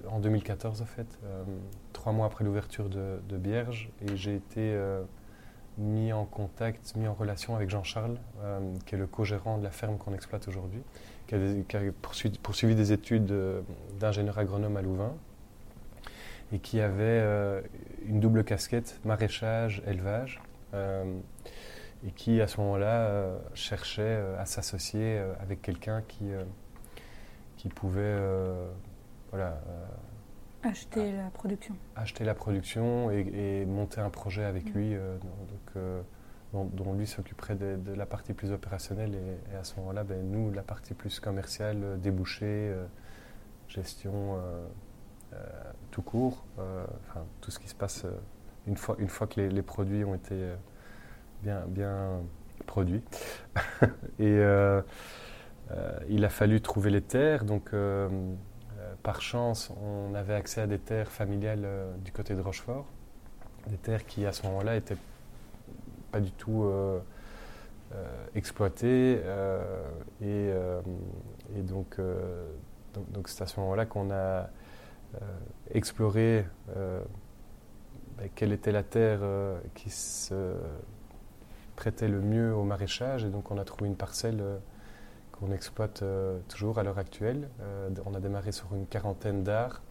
[0.10, 1.44] en 2014 en fait, euh,
[1.92, 5.04] trois mois après l'ouverture de, Bierge, et j'ai été euh,
[5.78, 9.72] mis en contact, mis en relation avec Jean-Charles, euh, qui est le co-gérant de la
[9.72, 10.82] ferme qu'on exploite aujourd'hui,
[11.28, 11.80] qui a,
[12.42, 13.34] poursuivi, des études
[14.00, 15.14] d'ingénieur agronome à Louvain,
[16.54, 17.22] et qui avait
[18.08, 20.42] une double casquette maraîchage, élevage,
[22.06, 26.32] et qui à ce moment-là cherchait à s'associer avec quelqu'un qui
[27.66, 28.70] qui pouvait euh,
[29.32, 31.76] voilà, euh, acheter la production.
[31.96, 34.78] Acheter la production et, monter un projet avec mm.
[34.78, 35.18] lui, euh,
[36.54, 39.16] donc, dont, lui s'occuperait de, la partie plus opérationnelle
[39.52, 42.72] et, à ce moment-là, ben, nous, la partie plus commerciale, débouchés,
[43.68, 44.38] gestion
[45.92, 46.46] tout court,
[47.42, 48.06] tout ce qui se passe
[48.68, 50.54] une, fois, une fois que les, les produits ont été
[51.44, 52.22] bien,
[52.66, 53.04] produits.
[54.20, 54.40] et
[55.72, 58.08] euh, il a fallu trouver les terres, donc euh,
[58.78, 61.68] euh, par chance, on avait accès à des terres familiales
[62.04, 62.86] du côté de Rochefort,
[63.68, 64.98] des terres qui à ce moment-là étaient
[66.12, 66.70] pas du tout
[68.36, 69.20] exploitées
[70.22, 70.52] et,
[71.64, 72.00] donc
[73.10, 74.50] donc c'est à ce moment-là qu'on a
[75.72, 76.46] exploré
[76.76, 79.22] ben, quelle était la terre
[79.74, 80.54] qui se
[81.76, 84.42] prêtait le mieux au maraîchage et donc on a trouvé une parcelle
[85.40, 87.50] qu'on exploite euh, toujours à l'heure actuelle.
[87.62, 89.82] Euh, on a démarré sur une quarantaine d'arts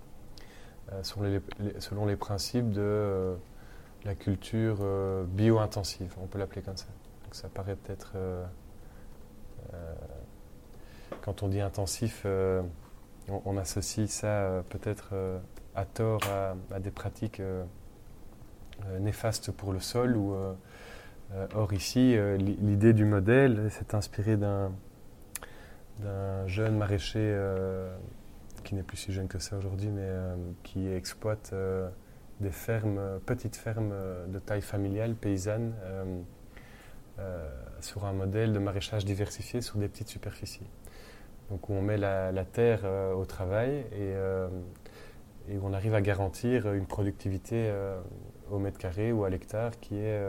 [0.92, 3.36] euh, selon les, principes de
[4.04, 4.78] la culture
[5.28, 6.86] bio-intensive, on peut l'appeler comme ça.
[7.32, 8.12] Ça paraît peut-être,
[11.22, 12.26] quand on dit intensif,
[13.28, 15.14] on, associe ça peut-être
[15.74, 16.20] à tort
[16.70, 17.40] à, des pratiques
[19.00, 20.18] néfastes pour le sol.
[20.18, 20.36] Ou,
[21.54, 24.70] or ici, l'idée du modèle s'est inspirée d'un
[26.46, 27.36] jeune maraîcher
[28.62, 30.08] qui n'est plus si jeune que ça aujourd'hui, mais
[30.62, 31.54] qui exploite
[32.40, 33.92] des fermes, petites fermes
[34.28, 35.72] de taille familiale, paysanne,
[37.20, 40.66] euh, sur un modèle de maraîchage diversifié sur des petites superficies.
[41.48, 44.48] Donc où on met la, terre euh, au travail euh,
[45.48, 47.70] et, où on arrive à garantir une productivité
[48.50, 50.20] au mètre carré ou à l'hectare qui est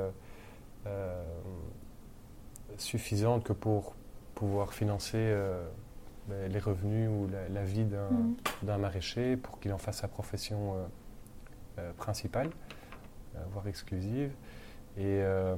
[2.78, 3.96] suffisante que pour
[4.36, 5.34] pouvoir financer
[6.28, 8.36] ben, les revenus ou la, vie mmh.
[8.64, 10.76] d'un maraîcher pour qu'il en fasse sa profession
[11.98, 12.50] principale,
[13.52, 14.32] voire exclusive
[14.98, 15.56] et, euh,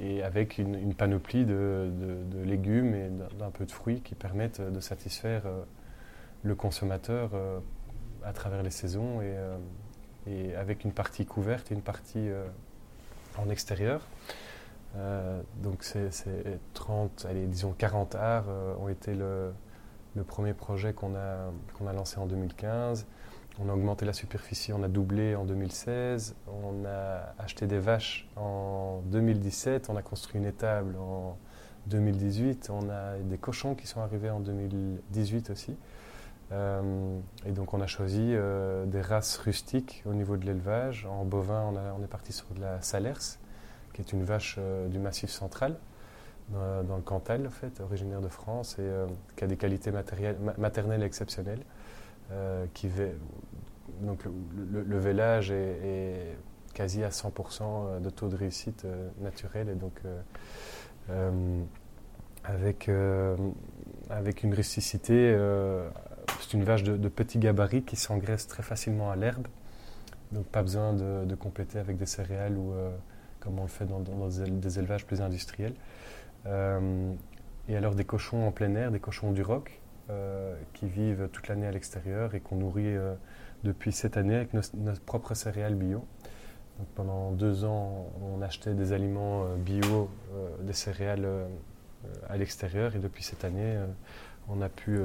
[0.00, 1.90] et avec une, une panoplie de,
[2.28, 5.62] de, légumes et d'un peu de fruits qui permettent de satisfaire euh,
[6.42, 7.60] le consommateur euh,
[8.24, 9.36] à travers les saisons et,
[10.26, 12.28] et, avec une partie couverte et une partie
[13.38, 14.06] en extérieur.
[15.62, 16.10] Donc c'est
[16.74, 18.46] 30, allez, disons 40 arts
[18.80, 19.52] ont été le,
[20.26, 23.06] premier projet qu'on a, lancé en 2015.
[23.62, 28.28] On a augmenté la superficie, on a doublé en 2016, on a acheté des vaches
[28.36, 31.36] en 2017, on a construit une étable en
[31.86, 35.76] 2018, on a des cochons qui sont arrivés en 2018 aussi.
[36.52, 41.06] Euh, et donc on a choisi euh, des races rustiques au niveau de l'élevage.
[41.06, 43.38] En bovin, on, est parti sur de la Salers,
[43.92, 45.76] qui est une vache euh, du Massif central,
[46.52, 48.90] dans, le Cantal, en fait, originaire de France, et
[49.36, 51.62] qui a des qualités maternelles exceptionnelles.
[54.00, 54.24] donc
[54.72, 56.34] le, vélage est,
[56.74, 60.00] quasi à 100% euh, de taux de réussite euh, naturel et donc
[61.10, 61.62] euh,
[62.44, 62.90] avec,
[64.08, 65.36] avec une rusticité,
[66.40, 69.46] c'est une vache de, petit gabarit qui s'engraisse très facilement à l'herbe,
[70.32, 72.72] donc pas besoin de, compléter avec des céréales ou
[73.40, 75.74] comme on le fait dans, des élevages plus industriels.
[76.46, 79.80] et alors des cochons en plein air, des cochons du roc,
[80.74, 82.96] qui vivent toute l'année à l'extérieur et qu'on nourrit
[83.64, 84.62] depuis cette année avec nos,
[85.06, 86.04] propres céréales bio.
[86.94, 91.46] pendant deux ans, on achetait des aliments euh, bio, euh, des céréales euh,
[92.28, 93.78] à l'extérieur, et depuis cette année,
[94.48, 94.98] on a pu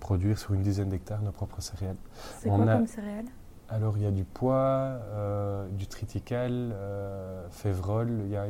[0.00, 1.96] produire sur une dizaine d'hectares nos propres céréales.
[2.40, 3.24] C'est quoi comme céréales?
[3.74, 5.00] Alors il y a du pois,
[5.72, 6.74] du triticale,
[7.50, 8.46] févrole, il y, a,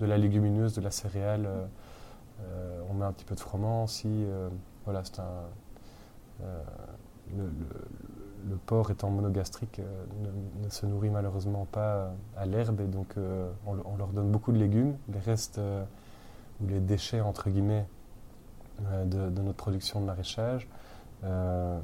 [0.00, 1.48] de la légumineuse, de la céréale,
[2.90, 4.26] on met un petit peu de froment aussi.
[4.84, 5.42] voilà, c'est un.
[7.36, 10.04] le, porc étant monogastrique euh,
[10.62, 14.58] ne, se nourrit malheureusement pas à l'herbe et donc euh, on, leur donne beaucoup de
[14.58, 14.96] légumes.
[15.12, 15.84] Les restes euh,
[16.60, 17.86] ou les déchets entre guillemets
[19.06, 20.68] de, notre production de maraîchage.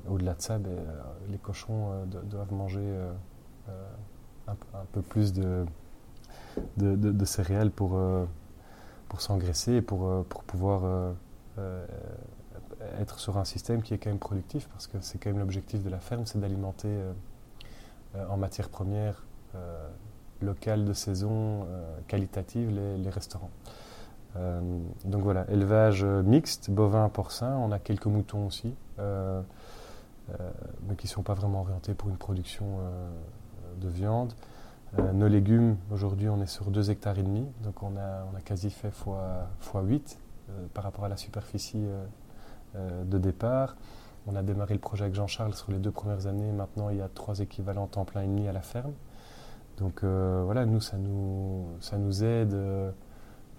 [0.09, 0.71] Au-delà de ça, ben,
[1.31, 2.87] les cochons doivent manger
[4.49, 4.55] un,
[4.93, 5.65] peu plus de,
[7.25, 8.01] céréales pour,
[9.09, 11.15] pour s'engraisser et pour, pour pouvoir
[13.01, 15.83] être sur un système qui est quand même productif, parce que c'est quand même l'objectif
[15.83, 17.13] de la ferme, c'est d'alimenter euh,
[18.17, 19.25] euh, en matière première
[19.55, 19.89] euh,
[20.41, 21.67] locale de saison,
[22.09, 23.51] qualitative, les, restaurants.
[25.05, 28.75] donc voilà, élevage mixte, bovin, porcin, on a quelques moutons aussi,
[30.89, 32.79] mais qui ne sont pas vraiment orientés pour une production
[33.81, 34.33] de viande.
[35.15, 38.41] nos légumes, aujourd'hui, on est sur 2 hectares et demi, donc on a, on a
[38.41, 40.19] quasi fait fois, fois 8
[40.75, 41.87] par rapport à la superficie
[42.75, 43.77] euh, de départ.
[44.27, 46.53] On a démarré le projet avec Jean-Charles sur les deux premières années.
[46.53, 48.93] Maintenant, il y a trois équivalents temps plein et demi à la ferme.
[49.77, 52.91] Donc euh, voilà, nous, ça nous, ça nous aide euh,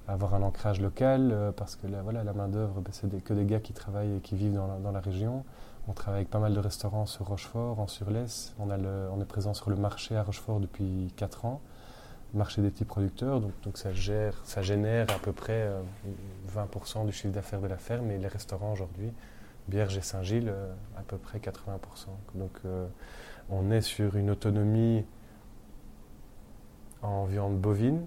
[0.08, 3.60] avoir un ancrage local parce que la, voilà, la main-d'œuvre, ben, c'est que des gars
[3.60, 5.46] qui travaillent et qui vivent dans la, dans la, région.
[5.88, 8.54] On travaille avec pas mal de restaurants sur Rochefort, en Surlès.
[8.60, 11.62] On, on est présent sur le marché à Rochefort depuis 4 ans
[12.34, 15.70] marché des petits producteurs, donc, donc ça, gère, ça génère à peu près
[16.54, 19.12] 20% euh, du chiffre d'affaires de la ferme, et les restaurants aujourd'hui,
[19.68, 22.08] Bierge et Saint-Gilles, euh, à peu près 80%.
[22.36, 22.88] Donc euh,
[23.50, 25.06] on est sur une autonomie
[27.02, 28.06] en viande bovine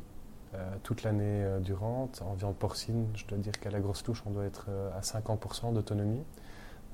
[0.82, 4.44] toute l'année durante, en viande porcine, je dois dire qu'à la grosse touche, on doit
[4.44, 6.22] être à 50% d'autonomie.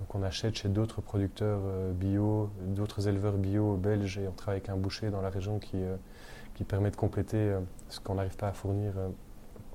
[0.00, 1.60] Donc on achète chez d'autres producteurs
[1.94, 5.76] bio, d'autres éleveurs bio belges, et on travaille avec un boucher dans la région qui
[6.64, 9.08] permet de compléter euh, ce qu'on n'arrive pas à fournir euh,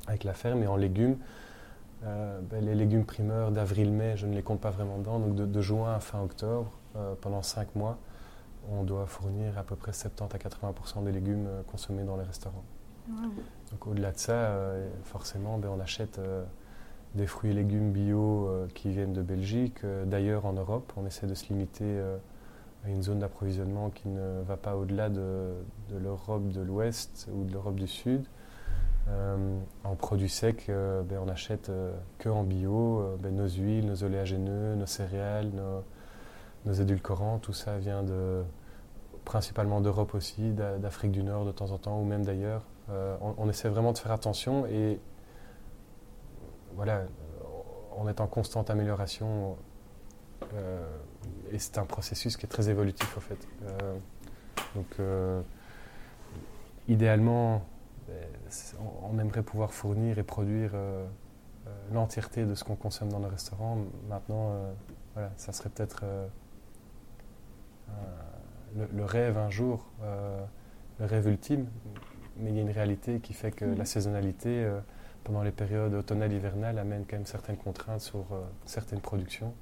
[0.08, 0.64] avec la ferme.
[0.64, 1.18] Et en légumes,
[2.04, 5.20] euh, ben, les légumes primeurs d'avril-mai, je ne les compte pas vraiment dedans.
[5.20, 6.72] Donc de, juin à fin octobre,
[7.22, 8.00] pendant 5 mois,
[8.72, 12.64] on doit fournir à peu près 70 à 80% des légumes consommés dans les restaurants.
[13.72, 14.56] Donc au-delà de ça,
[15.04, 16.20] forcément, ben, on achète
[17.16, 20.92] des fruits et légumes bio qui viennent de Belgique, d'ailleurs en Europe.
[20.98, 22.00] On essaie de se limiter
[22.86, 25.54] à une zone d'approvisionnement qui ne va pas au-delà de,
[26.02, 28.26] l'Europe de l'Ouest ou de l'Europe du Sud.
[29.84, 31.72] en produits secs, ben, on achète
[32.20, 35.84] que en bio ben, nos huiles, nos oléagineux, nos céréales, nos,
[36.66, 38.04] nos édulcorants, tout ça vient
[39.26, 42.64] principalement d'Europe aussi, d'Afrique du Nord de temps en temps, ou même d'ailleurs.
[42.90, 45.00] Euh, on, essaie vraiment de faire attention et
[46.76, 47.04] voilà,
[47.98, 49.58] on est en constante amélioration.
[50.54, 50.86] Euh,
[51.52, 53.48] et c'est un processus qui est très évolutif en fait.
[53.64, 53.98] Euh,
[54.76, 54.98] donc
[56.88, 57.66] idéalement,
[59.02, 60.72] on aimerait pouvoir fournir et produire
[61.92, 63.78] l'entièreté de ce qu'on consomme dans nos restaurants.
[64.08, 64.56] Maintenant,
[65.14, 66.06] voilà, ça serait peut-être
[68.76, 69.90] le, rêve un jour,
[71.00, 71.68] le rêve ultime,
[72.40, 73.86] mais il y a une réalité qui fait que la mhm.
[73.86, 74.80] saisonnalité euh,
[75.24, 79.54] pendant les périodes automnales hivernales amène quand même certaines contraintes sur euh, certaines productions.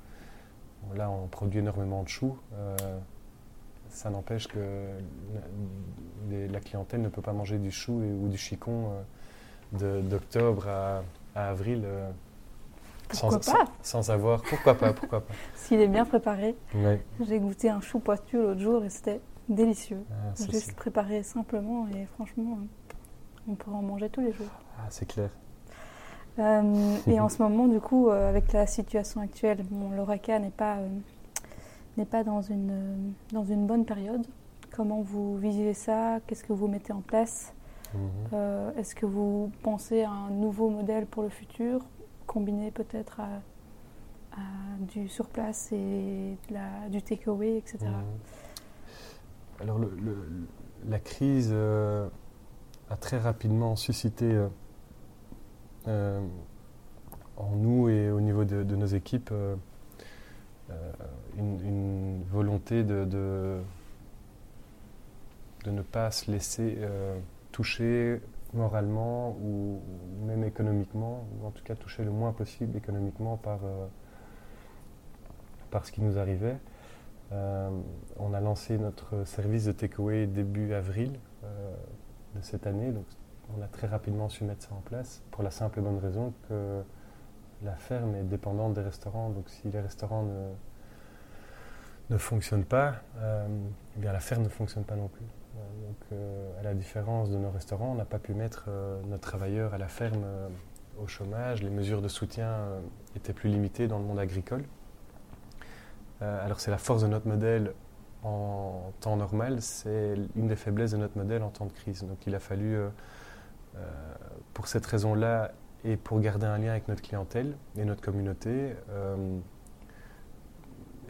[0.95, 2.37] là, on produit énormément de choux.
[3.89, 4.59] ça n'empêche que
[6.29, 8.91] la clientèle ne peut pas manger du chou ou du chicon
[9.71, 11.03] d'octobre à,
[11.35, 11.83] avril
[13.07, 13.65] pourquoi sans, pas?
[13.81, 14.41] sans, avoir.
[14.41, 15.33] Pourquoi pas Pourquoi pas?
[15.55, 16.55] S'il est bien préparé.
[17.21, 20.03] J'ai goûté un chou pointu l'autre jour et c'était délicieux.
[20.11, 22.59] Ah, Juste préparé simplement et franchement,
[23.47, 24.47] on pourrait en manger tous les jours.
[24.77, 25.29] Ah, c'est clair.
[26.37, 30.49] Euh, et en ce moment, du coup, euh, avec la situation actuelle, bon, l'ORACA n'est
[30.49, 30.89] pas, euh,
[31.97, 34.25] n'est pas dans, une, dans une bonne période.
[34.71, 36.19] Comment vous vivez ça?
[36.27, 37.53] Qu'est-ce que vous mettez en place?
[37.93, 38.73] Mhm.
[38.77, 41.79] Est-ce que vous pensez à un nouveau modèle pour le futur
[42.27, 43.29] combiné peut-être à,
[44.79, 47.77] du surplace et la, du takeaway, etc.
[47.85, 48.03] Mmh.
[49.61, 49.89] Alors le,
[50.87, 52.07] la crise euh,
[52.89, 54.47] a très rapidement suscité euh,
[55.87, 56.21] euh,
[57.37, 59.33] en nous et au niveau de, nos équipes
[61.37, 63.59] une, volonté de, de,
[65.63, 66.77] de, ne pas se laisser
[67.51, 68.21] toucher
[68.53, 69.81] moralement ou
[70.25, 73.59] même économiquement, ou en tout cas toucher le moins possible économiquement par,
[75.71, 76.57] par ce qui nous arrivait.
[77.31, 77.69] Euh,
[78.17, 81.73] on a lancé notre service de takeaway début avril euh,
[82.35, 83.05] de cette année, donc
[83.57, 86.33] on a très rapidement su mettre ça en place pour la simple et bonne raison
[86.47, 86.81] que
[87.63, 90.49] la ferme est dépendante des restaurants, donc si les restaurants ne,
[92.11, 95.25] ne fonctionnent pas, eh bien la ferme ne fonctionne pas non plus.
[95.55, 99.01] Euh, donc, euh, à la différence de nos restaurants, on n'a pas pu mettre euh,
[99.03, 100.25] nos travailleurs à la ferme
[101.01, 101.63] au chômage.
[101.63, 102.67] Les mesures de soutien
[103.15, 104.63] étaient plus limitées dans le monde agricole.
[106.43, 107.73] Alors c'est la force de notre modèle
[108.23, 112.03] en temps normal, c'est une des faiblesses de notre modèle en temps de crise.
[112.03, 112.77] Donc il a fallu,
[114.53, 115.51] pour cette raison-là,
[115.83, 118.73] et pour garder un lien avec notre clientèle et notre communauté,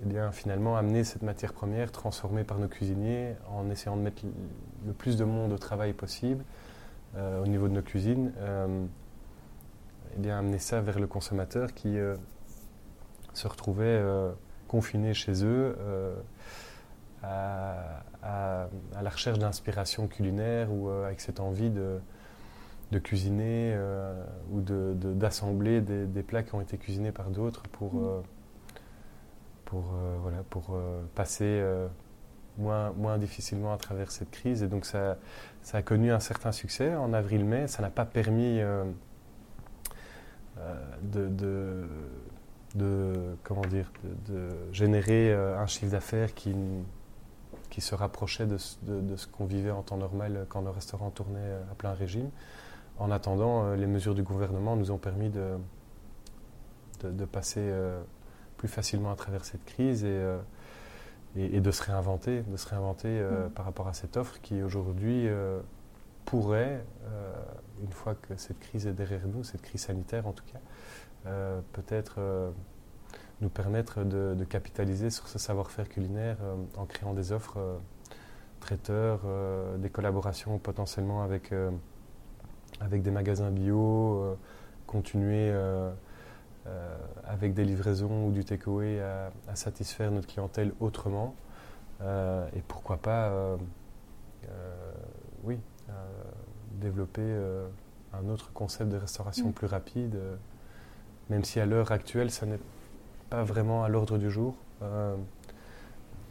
[0.04, 4.24] eh bien, finalement amener cette matière première transformée par nos cuisiniers en essayant de mettre
[4.86, 6.44] le plus de monde au travail possible
[7.16, 8.86] euh, au niveau de nos cuisines, euh,
[10.16, 12.16] eh bien, amener ça vers le consommateur qui euh,
[13.34, 14.02] se retrouvait
[14.76, 15.76] confiné chez eux
[17.24, 22.00] à, la recherche d'inspiration culinaire ou avec cette envie de,
[22.92, 23.78] de cuisiner
[24.52, 27.94] ou d'assembler de, des, plats qui ont été cuisinés par d'autres pour...
[27.94, 28.24] Mmh
[29.66, 31.88] pour, euh, voilà, pour euh, passer euh,
[32.58, 34.64] moins, moins difficilement à travers cette crise.
[34.64, 35.18] Et donc ça,
[35.62, 37.68] ça a connu un certain succès en avril-mai.
[37.68, 38.62] Ça n'a pas permis
[41.02, 41.84] de, de,
[42.76, 43.92] de, comment dire,
[44.28, 46.54] de, générer un chiffre d'affaires qui,
[47.70, 51.54] qui se rapprochait de, de ce qu'on vivait en temps normal quand nos restaurants tournaient
[51.72, 52.30] à plein régime.
[52.98, 55.58] En attendant, les mesures du gouvernement nous ont permis de,
[57.04, 57.72] de, passer
[58.58, 60.38] plus facilement à travers cette crise et, euh,
[61.36, 63.52] et, de se réinventer, de se réinventer euh, mm.
[63.52, 65.60] par rapport à cette offre qui aujourd'hui euh,
[66.26, 66.84] pourrait,
[67.84, 70.60] une fois que cette crise est derrière nous, cette crise sanitaire en tout cas,
[71.72, 72.54] peut-être
[73.42, 76.38] nous permettre de, capitaliser sur ce savoir-faire culinaire
[76.78, 77.80] en créant des offres
[78.60, 79.22] traiteurs,
[79.78, 81.54] des collaborations potentiellement avec,
[82.80, 84.38] avec des magasins bio,
[84.86, 85.52] continuer
[86.68, 91.36] euh, avec des livraisons ou du takeaway à, à satisfaire notre clientèle autrement.
[92.02, 93.56] Euh, et pourquoi pas, euh,
[95.44, 95.60] oui,
[96.72, 97.22] développer
[98.14, 99.54] un autre concept de restauration mm.
[99.54, 100.18] plus rapide,
[101.30, 102.60] même si à l'heure actuelle, ça n'est
[103.30, 104.56] pas vraiment à l'ordre du jour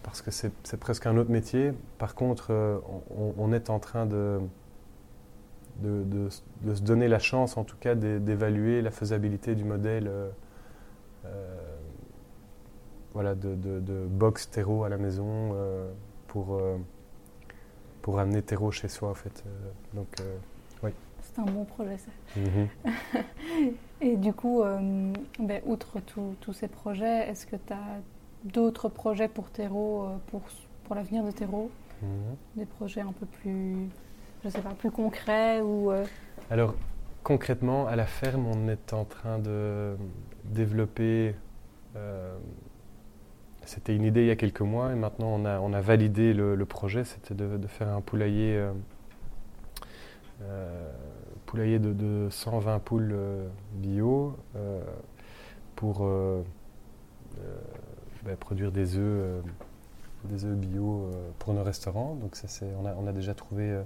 [0.05, 1.73] parce que c'est presque un autre métier.
[1.99, 2.53] Par contre,
[3.39, 4.39] on, est en train de,
[5.83, 10.11] de, se donner la chance, en tout cas, d'évaluer la faisabilité du modèle
[13.15, 15.57] voilà, de, box terreau à la maison
[16.29, 16.61] pour,
[18.03, 19.43] pour amener terreau chez soi, en fait.
[21.25, 22.41] C'est un bon projet, ça.
[22.41, 22.69] Mhm.
[24.01, 24.63] Et du coup,
[25.39, 25.99] ben, outre
[26.41, 28.01] tous ces projets, est-ce que tu as
[28.45, 30.43] d'autres projets pour Terreau, pour,
[30.85, 31.71] pour l'avenir de Terreau
[32.03, 32.37] mhm.
[32.57, 33.89] Des projets un peu plus
[34.45, 36.05] je sais pas, plus concret ou euh,
[36.51, 36.75] Alors,
[37.23, 39.97] concrètement, à la ferme, on est en train de
[40.45, 41.35] développer.
[41.97, 42.37] Euh,
[43.65, 46.35] c'était une idée il y a quelques mois et maintenant on a, on a validé
[46.35, 47.05] le, projet.
[47.05, 48.63] C'était de, faire un poulailler,
[50.43, 50.93] euh,
[51.55, 53.17] poulailler de, 120 poules
[53.75, 54.37] bio
[55.77, 56.07] pour
[58.25, 59.43] ben, produire des œufs,
[60.25, 62.15] bio pour nos restaurants.
[62.17, 63.83] Donc ça, on, a, on a déjà trouvé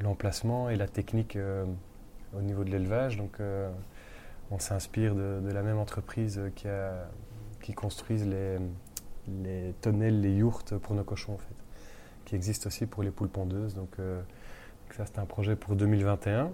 [0.00, 1.64] l'emplacement et la technique euh,
[2.36, 3.16] au niveau de l'élevage.
[3.16, 3.70] Donc, euh,
[4.50, 7.08] on s'inspire de, la même entreprise qui, a,
[7.62, 8.58] qui construisent les,
[9.42, 11.54] les tonnelles, les yourtes pour nos cochons, en fait,
[12.24, 13.74] qui existent aussi pour les poules pondeuses.
[13.74, 14.20] Donc, euh,
[14.96, 16.52] ça, c'est un projet pour 2021.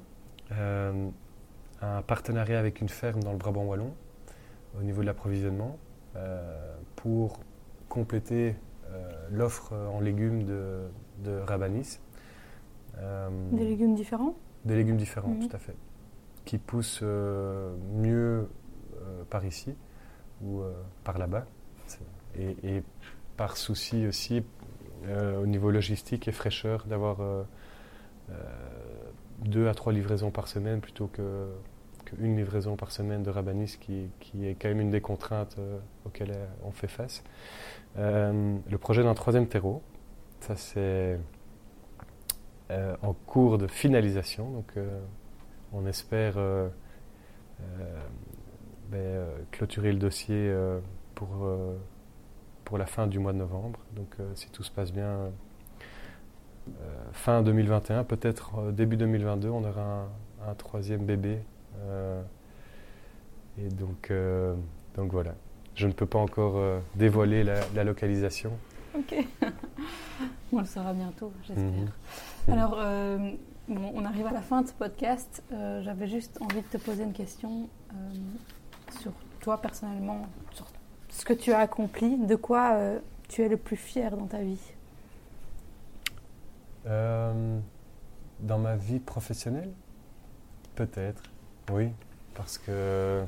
[0.60, 3.92] Un partenariat avec une ferme dans le Brabant Wallon
[4.78, 5.78] au niveau de l'approvisionnement
[6.96, 7.40] pour
[7.88, 8.54] compléter
[9.30, 10.82] l'offre en légumes de,
[11.24, 11.98] de Rabanis
[12.98, 14.34] euh, des légumes différents?
[14.64, 15.48] Des légumes différents, mhm.
[15.48, 15.74] tout à fait.
[16.44, 18.48] Qui poussent euh, mieux
[19.00, 19.74] euh, par ici
[20.44, 20.62] ou
[21.04, 21.46] par là-bas.
[22.36, 22.82] Et,
[23.36, 24.42] par souci aussi
[25.40, 27.18] au niveau logistique et fraîcheur d'avoir
[29.44, 31.48] deux à trois livraisons par semaine plutôt que
[32.04, 34.10] qu'une livraison par semaine de Rabanis qui,
[34.44, 35.56] est quand même une des contraintes
[36.04, 37.22] auxquelles on fait face.
[37.96, 39.82] le projet d'un troisième terreau,
[40.40, 41.18] ça c'est
[42.72, 44.50] euh, en cours de finalisation.
[44.50, 45.00] Donc, euh,
[45.72, 46.68] on espère euh,
[48.88, 50.54] ben, clôturer le dossier
[51.14, 51.28] pour,
[52.64, 53.80] pour la fin du mois de novembre.
[53.94, 55.30] Donc, si tout se passe bien,
[57.12, 60.08] fin 2021, peut-être début 2022, on aura
[60.48, 61.38] un, troisième bébé.
[63.58, 64.12] et donc,
[64.96, 65.34] donc voilà.
[65.74, 66.60] Je ne peux pas encore
[66.94, 68.52] dévoiler la, localisation.
[68.96, 69.14] Ok.
[70.52, 71.64] on le saura bientôt, j'espère.
[71.64, 71.88] Mhm.
[72.52, 73.32] Alors, euh,
[73.68, 75.42] on arrive à la fin de ce podcast.
[75.52, 77.94] Euh, j'avais juste envie de te poser une question euh,
[79.00, 80.66] sur toi personnellement, sur
[81.08, 82.18] ce que tu as accompli.
[82.18, 82.76] De quoi
[83.28, 84.60] tu es le plus fier dans ta vie?
[86.84, 89.70] Dans ma vie professionnelle
[90.74, 91.22] Peut-être,
[91.70, 91.90] oui.
[92.34, 93.24] Parce que.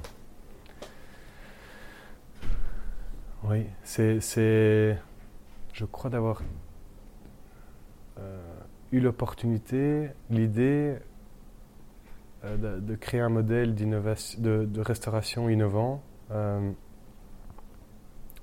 [3.45, 4.99] Oui, c'est.
[5.73, 6.43] Je crois d'avoir
[8.95, 10.97] eu l'opportunité, l'idée
[12.45, 16.71] euh, de, créer un modèle de, de, restauration innovant euh,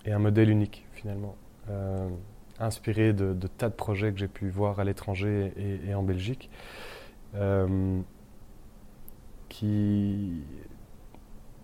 [0.06, 1.36] et un modèle unique finalement,
[1.70, 2.10] euh,
[2.62, 5.54] inspiré de, tas de projets que j'ai pu voir à l'étranger
[5.88, 6.50] et, en Belgique,
[9.50, 10.44] qui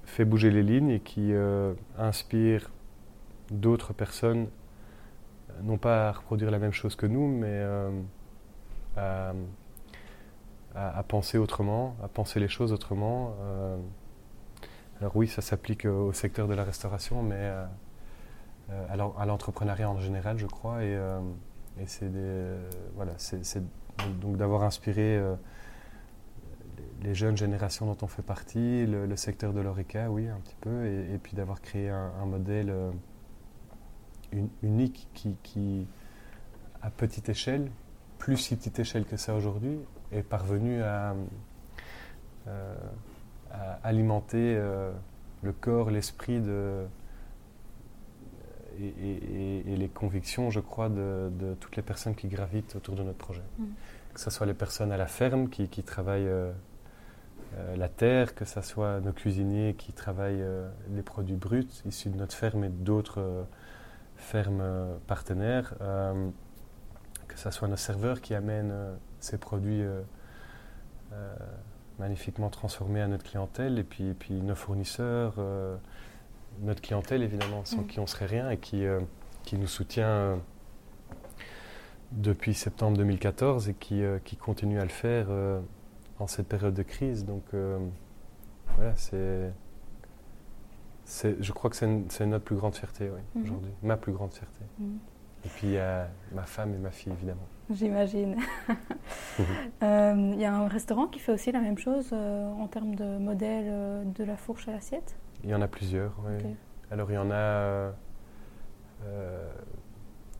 [0.05, 1.31] fait bouger les lignes et qui
[1.97, 2.71] inspire
[3.51, 4.47] d'autres personnes,
[5.63, 7.63] non pas à reproduire la même chose que nous, mais
[10.75, 13.35] à, penser autrement, à penser les choses autrement.
[13.41, 13.77] Euh,
[14.99, 17.69] alors oui, ça s'applique au secteur de la restauration, mais euh, euh,
[18.69, 20.83] à l'entrepreneuriat en général, je crois.
[20.83, 20.97] Et,
[21.85, 22.11] c'est
[22.95, 23.63] voilà, c'est
[24.21, 25.21] donc d'avoir inspiré
[27.03, 30.85] les jeunes générations dont on fait partie, le, secteur de l'ORECA, oui, un petit peu,
[30.85, 32.73] et, puis d'avoir créé un, modèle
[34.63, 35.87] unique qui,
[36.81, 37.69] à petite échelle,
[38.17, 39.79] plus petite échelle que ça aujourd'hui,
[40.11, 41.15] est parvenu à,
[42.47, 42.75] euh,
[43.83, 44.91] alimenter euh,
[45.41, 46.85] le corps, l'esprit de,
[48.79, 53.43] et, les convictions, je crois, de, toutes les personnes qui gravitent autour de notre projet.
[53.57, 53.65] Mm.
[54.13, 56.51] Que ce soit les personnes à la ferme qui, travaillent euh,
[57.75, 60.45] la terre, que ce soit nos cuisiniers qui travaillent
[60.91, 63.45] les produits bruts issus de notre ferme et d'autres
[64.17, 64.63] fermes
[65.05, 65.75] partenaires
[67.27, 70.01] que ce soit nos serveurs qui amènent euh, ces produits euh,
[71.13, 71.35] euh,
[71.99, 75.35] magnifiquement transformés à notre clientèle, et puis, puis nos fournisseurs,
[76.61, 77.87] notre clientèle évidemment, sans mm.
[77.87, 78.83] qui on serait rien, et qui,
[79.43, 80.39] qui nous soutient
[82.11, 85.27] depuis septembre 2014 et qui, qui continue à le faire
[86.19, 87.25] en cette période de crise.
[87.25, 87.43] Donc
[88.75, 89.51] voilà, c'est,
[91.39, 93.43] je crois que c'est, notre plus grande fierté oui, mm-hmm.
[93.43, 94.63] aujourd'hui, ma plus grande fierté.
[94.79, 94.97] Mm.
[95.45, 97.47] Et puis il y a ma femme et ma fille, évidemment.
[97.69, 98.35] J'imagine.
[99.83, 102.95] Euh, il y a un restaurant qui fait aussi la même chose euh, en termes
[102.95, 105.15] de modèle euh, de la fourche à l'assiette?
[105.43, 106.55] Il y en a plusieurs, oui.
[106.91, 107.91] Alors il y en a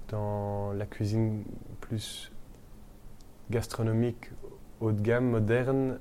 [0.10, 1.44] dans la cuisine
[1.82, 2.32] plus
[3.52, 4.32] gastronomique
[4.80, 5.98] haut de gamme, moderne,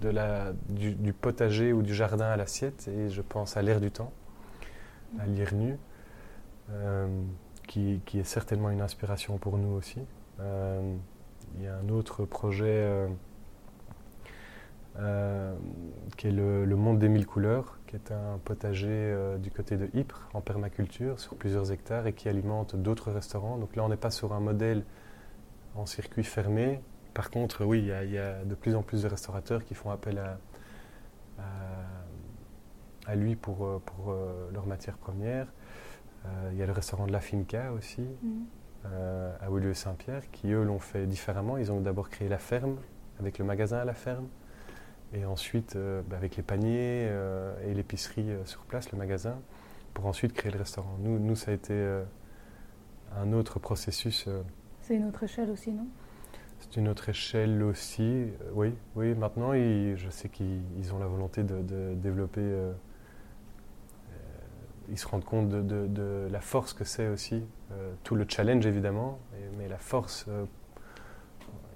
[0.00, 3.90] de la, du, potager ou du jardin à l'assiette, et je pense à l'air du
[3.90, 4.12] temps,
[5.18, 5.78] à l'IRNU
[7.70, 10.00] qui, est certainement une inspiration pour nous aussi.
[10.40, 10.96] Euh,
[11.56, 13.08] il y a un autre projet
[14.98, 15.54] euh, euh,
[16.16, 20.28] qui est le, Monde des Mille Couleurs, qui est un potager du côté de Ypres
[20.34, 23.58] en permaculture sur plusieurs hectares et qui alimente d'autres restaurants.
[23.58, 24.84] Donc là, on n'est pas sur un modèle
[25.74, 26.80] en circuit fermé.
[27.14, 30.18] Par contre, oui, il y, a, de plus en plus de restaurateurs qui font appel
[30.18, 30.38] à,
[33.06, 34.14] à, lui pour, pour
[34.52, 35.48] leurs matières premières.
[36.26, 38.04] Euh, il y a le restaurant de la Finca aussi,
[38.84, 41.56] euh, à Oulieu-Saint-Pierre, qui eux l'ont fait différemment.
[41.56, 42.76] Ils ont d'abord créé la ferme,
[43.18, 44.28] avec le magasin à la ferme,
[45.12, 47.08] et ensuite euh, bah, avec les paniers
[47.66, 49.38] et l'épicerie sur place, le magasin,
[49.94, 50.96] pour ensuite créer le restaurant.
[51.00, 51.74] Nous, nous ça a été
[53.16, 54.28] un autre processus.
[54.82, 55.86] C'est une autre échelle aussi, non?
[56.60, 58.74] C'est une autre échelle aussi, oui.
[58.94, 62.42] Oui, maintenant, je sais qu'ils ont la volonté de, de développer
[64.90, 67.42] ils se rendent compte de, la force que c'est aussi,
[67.72, 69.18] euh, tout le challenge évidemment,
[69.56, 70.44] mais la force, euh,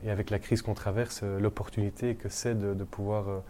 [0.04, 3.42] et avec la crise qu'on traverse, euh, l'opportunité que c'est de, pouvoir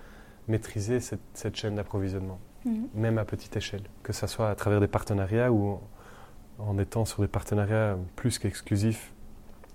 [0.48, 2.88] maîtriser cette, chaîne d'approvisionnement, mhm.
[2.94, 5.80] même à petite échelle, que ce soit à travers des partenariats ou
[6.58, 9.12] en, étant sur des partenariats plus qu'exclusifs.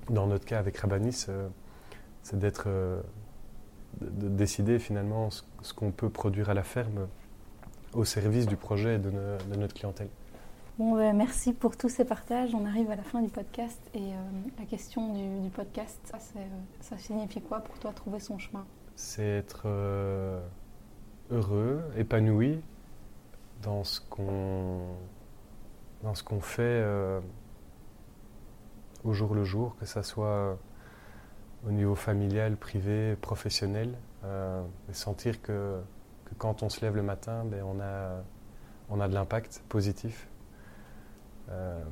[0.10, 1.28] Dans notre cas avec Rabanis,
[2.24, 2.68] c'est d'être,
[4.02, 7.08] de, décider finalement ce qu'on peut produire à la ferme
[7.94, 9.12] au service du projet de,
[9.58, 10.10] notre clientèle.
[10.80, 12.56] Bon, ben, merci pour tous ces partages.
[12.56, 14.18] On arrive à la fin du podcast et euh,
[14.58, 16.48] la question du, podcast, ça, euh,
[16.80, 18.66] ça, signifie quoi pour toi trouver son chemin?
[18.96, 20.40] C'est être euh,
[21.32, 22.62] heureux, épanoui
[23.62, 24.96] dans ce qu'on
[26.40, 26.82] fait
[29.04, 30.58] au jour le jour, que ce soit
[31.68, 35.82] au niveau familial, privé, professionnel, et sentir que
[36.38, 40.30] quand on se lève le matin, ben, on a de l'impact positif
[41.52, 41.84] euh,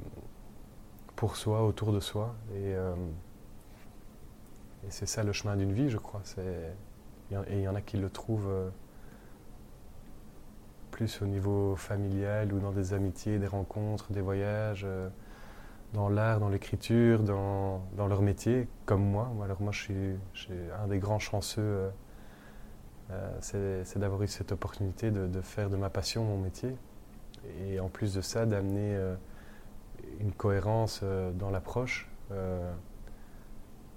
[1.15, 2.35] pour soi, autour de soi.
[2.51, 2.95] Et, euh,
[4.85, 6.21] et c'est ça le chemin d'une vie, je crois.
[6.37, 8.69] Et il y en a qui le trouvent euh,
[10.91, 14.85] plus au niveau familial ou dans des amitiés, des rencontres, des voyages,
[15.93, 19.31] dans l'art, dans l'écriture, dans, dans, leur métier, comme moi.
[19.43, 19.81] Alors moi, je
[20.35, 21.89] suis, un des grands chanceux
[23.39, 26.75] c'est d'avoir eu cette opportunité de, faire de ma passion mon métier.
[27.65, 28.97] Et en plus de ça, d'amener
[30.19, 32.09] une cohérence euh, dans l'approche,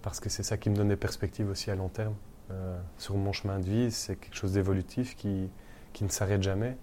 [0.02, 2.14] parce que c'est ça qui me donne des perspectives aussi à long terme.
[2.96, 5.50] sur mon chemin de vie, c'est quelque chose d'évolutif qui,
[5.92, 6.76] qui, ne s'arrête jamais,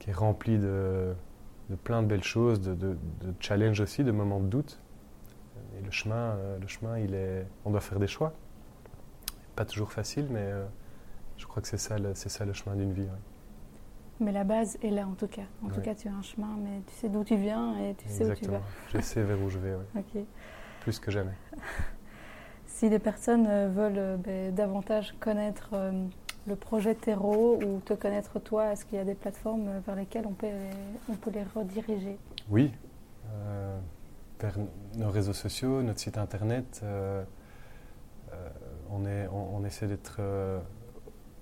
[0.00, 1.14] qui est rempli de,
[1.70, 2.96] de plein de belles choses, de, de,
[3.38, 4.80] challenges aussi, de moments de doute.
[5.78, 8.32] Et le chemin, le chemin il est, on doit faire des choix.
[9.54, 10.50] Pas toujours facile, mais
[11.36, 13.08] je crois que c'est ça, ça le chemin d'une vie.
[14.20, 15.42] Mais la base est là en tout cas.
[15.64, 18.08] En tout cas, tu as un chemin, mais tu sais d'où tu viens et tu
[18.08, 18.60] sais où tu vas.
[18.92, 19.74] je sais vers où je vais,
[20.14, 20.26] oui.
[20.80, 21.34] Plus que jamais.
[22.66, 26.06] si des personnes euh, veulent euh, ben, davantage connaître euh,
[26.46, 30.26] le projet Terreau ou te connaître toi, est-ce qu'il y a des plateformes vers lesquelles
[30.26, 30.46] on peut,
[31.08, 32.18] on peut les rediriger?
[32.50, 32.70] Oui,
[34.38, 34.58] vers
[34.96, 36.84] nos réseaux sociaux, notre site internet.
[38.90, 40.20] on, est, on essaie d'être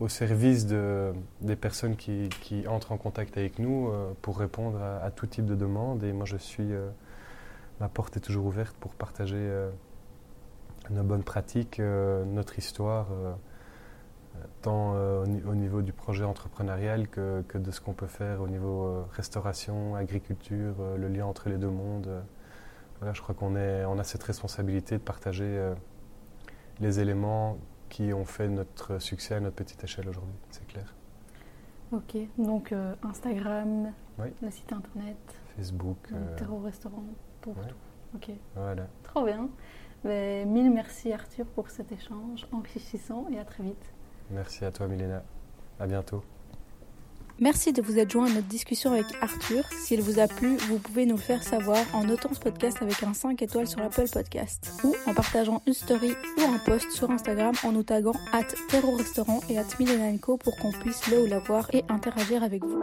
[0.03, 2.29] au service de, des personnes qui,
[2.67, 6.03] entrent en contact avec nous euh, pour répondre à, tout type de demandes.
[6.03, 6.89] Et moi, je suis, euh,
[7.79, 9.71] ma porte est toujours ouverte pour partager euh,
[10.91, 13.07] nos bonnes pratiques, notre histoire,
[14.63, 19.05] tant au niveau du projet entrepreneurial que, que de ce qu'on peut faire au niveau
[19.13, 22.11] restauration, agriculture, le lien entre les deux mondes.
[22.99, 25.73] voilà, je crois qu'on on a cette responsabilité de partager
[26.81, 27.59] les éléments
[27.93, 30.95] qui ont fait notre succès à notre petite échelle aujourd'hui, c'est clair.
[31.93, 35.19] Ok, donc euh, Instagram, le site internet,
[35.55, 37.05] Facebook, euh, Terreau Restaurant,
[37.43, 37.75] pour tout.
[38.15, 38.31] Ok.
[38.57, 38.87] Voilà.
[39.03, 39.51] Trop bien.
[40.05, 43.93] Mais, mille merci Arthur pour cet échange enrichissant et à très vite.
[44.31, 45.23] Merci à toi Milena.
[45.79, 46.25] À bientôt.
[47.43, 49.65] Merci de vous être joint à notre discussion avec Arthur.
[49.73, 53.03] S'il vous a plu, vous pouvez nous le faire savoir en notant ce podcast avec
[53.03, 57.11] un 5 étoiles sur Apple Podcast ou en partageant une story ou un post sur
[57.11, 58.47] Instagram en nous taguant at
[59.49, 59.65] et at
[60.23, 62.81] pour qu'on puisse le ou la voir et interagir avec vous.